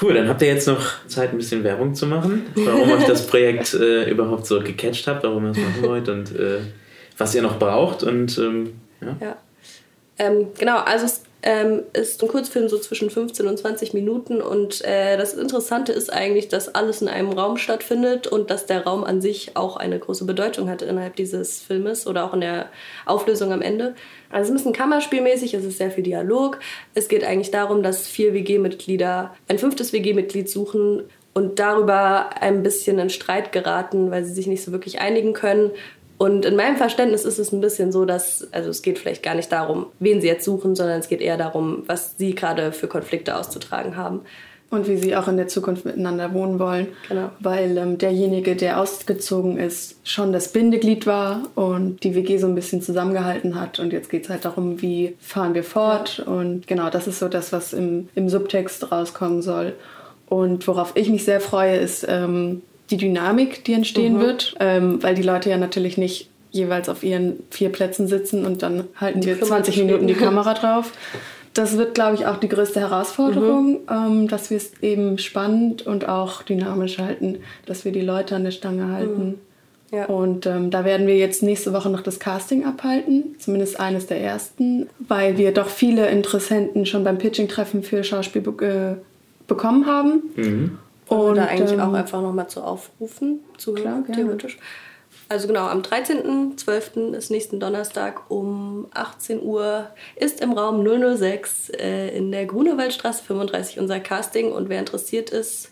Cool, 0.00 0.14
dann 0.14 0.28
habt 0.28 0.42
ihr 0.42 0.48
jetzt 0.48 0.68
noch 0.68 1.06
Zeit, 1.06 1.32
ein 1.32 1.38
bisschen 1.38 1.64
Werbung 1.64 1.94
zu 1.94 2.06
machen, 2.06 2.42
warum 2.54 2.92
euch 2.92 3.04
das 3.04 3.26
Projekt 3.26 3.72
äh, 3.74 4.08
überhaupt 4.10 4.46
so 4.46 4.60
gecatcht 4.60 5.06
habt, 5.06 5.24
warum 5.24 5.46
ihr 5.46 5.50
es 5.52 5.56
machen 5.56 5.82
wollt 5.82 6.08
und 6.08 6.36
äh, 6.38 6.58
was 7.16 7.34
ihr 7.34 7.42
noch 7.42 7.58
braucht. 7.58 8.02
Und 8.02 8.36
ähm, 8.38 8.74
ja. 9.00 9.16
Ja. 9.20 9.36
Ähm, 10.18 10.48
genau, 10.58 10.78
also 10.78 11.06
es 11.06 11.22
ähm, 11.42 11.82
ist 11.92 12.20
ein 12.20 12.28
Kurzfilm 12.28 12.68
so 12.68 12.78
zwischen 12.78 13.10
15 13.10 13.46
und 13.46 13.56
20 13.56 13.94
Minuten 13.94 14.42
und 14.42 14.84
äh, 14.84 15.16
das 15.16 15.34
Interessante 15.34 15.92
ist 15.92 16.12
eigentlich, 16.12 16.48
dass 16.48 16.74
alles 16.74 17.00
in 17.00 17.08
einem 17.08 17.30
Raum 17.30 17.56
stattfindet 17.58 18.26
und 18.26 18.50
dass 18.50 18.66
der 18.66 18.84
Raum 18.84 19.04
an 19.04 19.20
sich 19.20 19.56
auch 19.56 19.76
eine 19.76 20.00
große 20.00 20.24
Bedeutung 20.24 20.68
hat 20.68 20.82
innerhalb 20.82 21.14
dieses 21.14 21.60
Filmes 21.60 22.08
oder 22.08 22.24
auch 22.24 22.34
in 22.34 22.40
der 22.40 22.70
Auflösung 23.06 23.52
am 23.52 23.62
Ende. 23.62 23.94
Also 24.30 24.42
es 24.42 24.48
ist 24.48 24.50
ein 24.50 24.56
bisschen 24.56 24.72
kammerspielmäßig, 24.72 25.54
es 25.54 25.64
ist 25.64 25.78
sehr 25.78 25.92
viel 25.92 26.02
Dialog. 26.02 26.58
Es 26.94 27.06
geht 27.06 27.22
eigentlich 27.22 27.52
darum, 27.52 27.84
dass 27.84 28.08
vier 28.08 28.34
WG-Mitglieder 28.34 29.34
ein 29.46 29.58
fünftes 29.60 29.92
WG-Mitglied 29.92 30.50
suchen 30.50 31.04
und 31.34 31.60
darüber 31.60 32.30
ein 32.42 32.64
bisschen 32.64 32.98
in 32.98 33.10
Streit 33.10 33.52
geraten, 33.52 34.10
weil 34.10 34.24
sie 34.24 34.32
sich 34.32 34.48
nicht 34.48 34.64
so 34.64 34.72
wirklich 34.72 35.00
einigen 35.00 35.34
können. 35.34 35.70
Und 36.18 36.44
in 36.44 36.56
meinem 36.56 36.76
Verständnis 36.76 37.24
ist 37.24 37.38
es 37.38 37.52
ein 37.52 37.60
bisschen 37.60 37.92
so, 37.92 38.04
dass, 38.04 38.52
also 38.52 38.70
es 38.70 38.82
geht 38.82 38.98
vielleicht 38.98 39.22
gar 39.22 39.36
nicht 39.36 39.52
darum, 39.52 39.86
wen 40.00 40.20
sie 40.20 40.26
jetzt 40.26 40.44
suchen, 40.44 40.74
sondern 40.74 40.98
es 40.98 41.08
geht 41.08 41.20
eher 41.20 41.36
darum, 41.36 41.84
was 41.86 42.16
sie 42.18 42.34
gerade 42.34 42.72
für 42.72 42.88
Konflikte 42.88 43.36
auszutragen 43.36 43.96
haben. 43.96 44.22
Und 44.70 44.86
wie 44.86 44.98
sie 44.98 45.16
auch 45.16 45.28
in 45.28 45.38
der 45.38 45.48
Zukunft 45.48 45.86
miteinander 45.86 46.34
wohnen 46.34 46.58
wollen. 46.58 46.88
Genau. 47.08 47.30
Weil 47.40 47.78
ähm, 47.78 47.96
derjenige, 47.96 48.54
der 48.54 48.78
ausgezogen 48.78 49.56
ist, 49.56 49.96
schon 50.04 50.30
das 50.30 50.52
Bindeglied 50.52 51.06
war 51.06 51.40
und 51.54 52.04
die 52.04 52.14
WG 52.14 52.36
so 52.36 52.46
ein 52.46 52.54
bisschen 52.54 52.82
zusammengehalten 52.82 53.58
hat. 53.58 53.78
Und 53.78 53.94
jetzt 53.94 54.10
geht 54.10 54.24
es 54.24 54.28
halt 54.28 54.44
darum, 54.44 54.82
wie 54.82 55.16
fahren 55.20 55.54
wir 55.54 55.64
fort. 55.64 56.18
Ja. 56.18 56.30
Und 56.30 56.66
genau, 56.66 56.90
das 56.90 57.06
ist 57.06 57.18
so 57.18 57.28
das, 57.28 57.50
was 57.50 57.72
im, 57.72 58.10
im 58.14 58.28
Subtext 58.28 58.92
rauskommen 58.92 59.40
soll. 59.40 59.72
Und 60.28 60.68
worauf 60.68 60.92
ich 60.96 61.08
mich 61.08 61.24
sehr 61.24 61.40
freue, 61.40 61.78
ist 61.78 62.04
ähm, 62.06 62.60
die 62.90 62.96
Dynamik, 62.96 63.64
die 63.64 63.74
entstehen 63.74 64.14
mhm. 64.14 64.20
wird. 64.20 64.54
Ähm, 64.60 65.02
weil 65.02 65.14
die 65.14 65.22
Leute 65.22 65.50
ja 65.50 65.56
natürlich 65.56 65.98
nicht 65.98 66.28
jeweils 66.50 66.88
auf 66.88 67.02
ihren 67.02 67.40
vier 67.50 67.70
Plätzen 67.70 68.08
sitzen 68.08 68.46
und 68.46 68.62
dann 68.62 68.84
halten 68.96 69.20
die 69.20 69.28
wir 69.28 69.40
20 69.40 69.76
Minuten 69.78 70.06
die 70.06 70.14
Kamera 70.14 70.54
drauf 70.54 70.92
das 71.58 71.76
wird, 71.76 71.94
glaube 71.94 72.14
ich, 72.14 72.26
auch 72.26 72.36
die 72.36 72.48
größte 72.48 72.78
Herausforderung, 72.78 73.72
mhm. 73.72 73.78
ähm, 73.90 74.28
dass 74.28 74.50
wir 74.50 74.56
es 74.56 74.72
eben 74.80 75.18
spannend 75.18 75.86
und 75.86 76.08
auch 76.08 76.42
dynamisch 76.42 76.98
halten, 76.98 77.38
dass 77.66 77.84
wir 77.84 77.90
die 77.90 78.00
Leute 78.00 78.36
an 78.36 78.44
der 78.44 78.52
Stange 78.52 78.92
halten. 78.92 79.26
Mhm. 79.26 79.38
Ja. 79.90 80.04
Und 80.04 80.46
ähm, 80.46 80.70
da 80.70 80.84
werden 80.84 81.06
wir 81.06 81.16
jetzt 81.16 81.42
nächste 81.42 81.72
Woche 81.72 81.88
noch 81.88 82.02
das 82.02 82.20
Casting 82.20 82.64
abhalten, 82.64 83.34
zumindest 83.38 83.80
eines 83.80 84.06
der 84.06 84.20
ersten, 84.20 84.86
weil 85.00 85.38
wir 85.38 85.52
doch 85.52 85.68
viele 85.68 86.08
Interessenten 86.10 86.84
schon 86.86 87.04
beim 87.04 87.18
Pitching-Treffen 87.18 87.82
für 87.82 88.04
Schauspiel 88.04 88.42
be 88.42 88.64
äh, 88.64 89.02
bekommen 89.46 89.86
haben. 89.86 90.22
Mhm. 90.36 90.78
Und 91.08 91.36
da 91.36 91.46
eigentlich 91.46 91.72
ähm, 91.72 91.80
auch 91.80 91.92
einfach 91.92 92.20
nochmal 92.20 92.48
zu 92.48 92.62
aufrufen, 92.62 93.40
zu 93.56 93.74
klar, 93.74 94.02
theoretisch. 94.12 94.58
Also 95.30 95.46
genau, 95.46 95.66
am 95.66 95.82
13.12. 95.82 97.12
ist 97.12 97.30
nächsten 97.30 97.60
Donnerstag 97.60 98.30
um 98.30 98.86
18 98.94 99.42
Uhr 99.42 99.88
ist 100.16 100.40
im 100.40 100.52
Raum 100.52 100.86
006 100.86 101.70
äh, 101.70 102.16
in 102.16 102.32
der 102.32 102.46
Grunewaldstraße 102.46 103.22
35 103.24 103.78
unser 103.78 104.00
Casting 104.00 104.52
und 104.52 104.70
wer 104.70 104.78
interessiert 104.78 105.30
ist, 105.30 105.70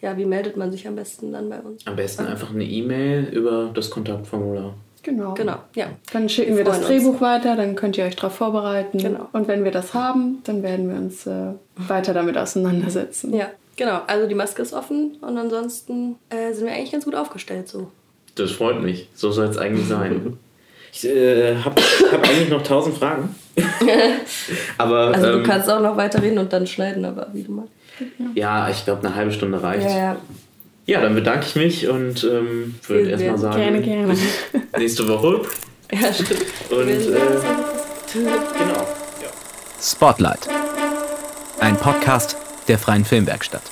ja, 0.00 0.16
wie 0.16 0.26
meldet 0.26 0.56
man 0.56 0.70
sich 0.70 0.86
am 0.86 0.94
besten 0.94 1.32
dann 1.32 1.48
bei 1.48 1.58
uns? 1.58 1.84
Am 1.86 1.96
besten 1.96 2.26
einfach 2.26 2.50
eine 2.50 2.64
E-Mail 2.64 3.24
über 3.32 3.70
das 3.74 3.90
Kontaktformular. 3.90 4.74
Genau. 5.02 5.34
Genau, 5.34 5.56
ja. 5.74 5.86
Dann 6.12 6.28
schicken 6.28 6.52
wir, 6.52 6.58
wir 6.58 6.64
das 6.64 6.82
Drehbuch 6.82 7.14
uns. 7.14 7.20
weiter, 7.20 7.56
dann 7.56 7.74
könnt 7.74 7.96
ihr 7.98 8.04
euch 8.04 8.14
darauf 8.14 8.34
vorbereiten. 8.34 8.98
Genau. 8.98 9.28
Und 9.32 9.48
wenn 9.48 9.64
wir 9.64 9.72
das 9.72 9.94
haben, 9.94 10.38
dann 10.44 10.62
werden 10.62 10.88
wir 10.88 10.96
uns 10.96 11.26
äh, 11.26 11.52
weiter 11.76 12.14
damit 12.14 12.36
auseinandersetzen. 12.36 13.34
Ja, 13.34 13.48
genau. 13.78 14.02
Also 14.06 14.26
die 14.26 14.34
Maske 14.34 14.60
ist 14.60 14.74
offen 14.74 15.16
und 15.22 15.38
ansonsten 15.38 16.16
äh, 16.28 16.52
sind 16.52 16.66
wir 16.66 16.74
eigentlich 16.74 16.92
ganz 16.92 17.06
gut 17.06 17.14
aufgestellt 17.14 17.68
so. 17.68 17.90
Das 18.34 18.50
freut 18.50 18.82
mich. 18.82 19.08
So 19.14 19.32
soll 19.32 19.46
es 19.46 19.56
eigentlich 19.56 19.88
sein. 19.88 20.36
Ich 20.90 21.04
äh, 21.04 21.54
habe 21.54 21.80
hab 22.12 22.26
eigentlich 22.26 22.48
noch 22.48 22.62
tausend 22.62 22.96
Fragen. 22.96 23.34
aber, 24.78 25.14
also 25.14 25.32
du 25.32 25.38
ähm, 25.38 25.42
kannst 25.44 25.68
auch 25.68 25.82
noch 25.82 25.98
weiter 25.98 26.22
reden 26.22 26.38
und 26.38 26.50
dann 26.50 26.66
schneiden, 26.66 27.04
aber 27.04 27.28
wie 27.34 27.42
du 27.42 27.52
magst. 27.52 27.72
Ja, 28.34 28.70
ich 28.70 28.84
glaube, 28.84 29.06
eine 29.06 29.14
halbe 29.14 29.30
Stunde 29.30 29.62
reicht. 29.62 29.84
Ja, 29.86 29.96
ja. 29.96 30.16
ja 30.86 31.00
dann 31.02 31.14
bedanke 31.14 31.44
ich 31.46 31.56
mich 31.56 31.88
und 31.88 32.24
ähm, 32.24 32.74
würde 32.86 33.10
erstmal 33.10 33.38
sagen, 33.38 33.56
gerne, 33.60 33.82
gerne. 33.82 34.14
nächste 34.78 35.06
Woche. 35.06 35.42
Ja, 35.92 36.12
stimmt. 36.12 36.44
Und 36.70 36.88
äh, 36.88 36.96
genau. 38.14 38.86
Ja. 39.22 39.30
Spotlight. 39.80 40.48
Ein 41.60 41.76
Podcast 41.76 42.36
der 42.68 42.78
Freien 42.78 43.04
Filmwerkstatt. 43.04 43.62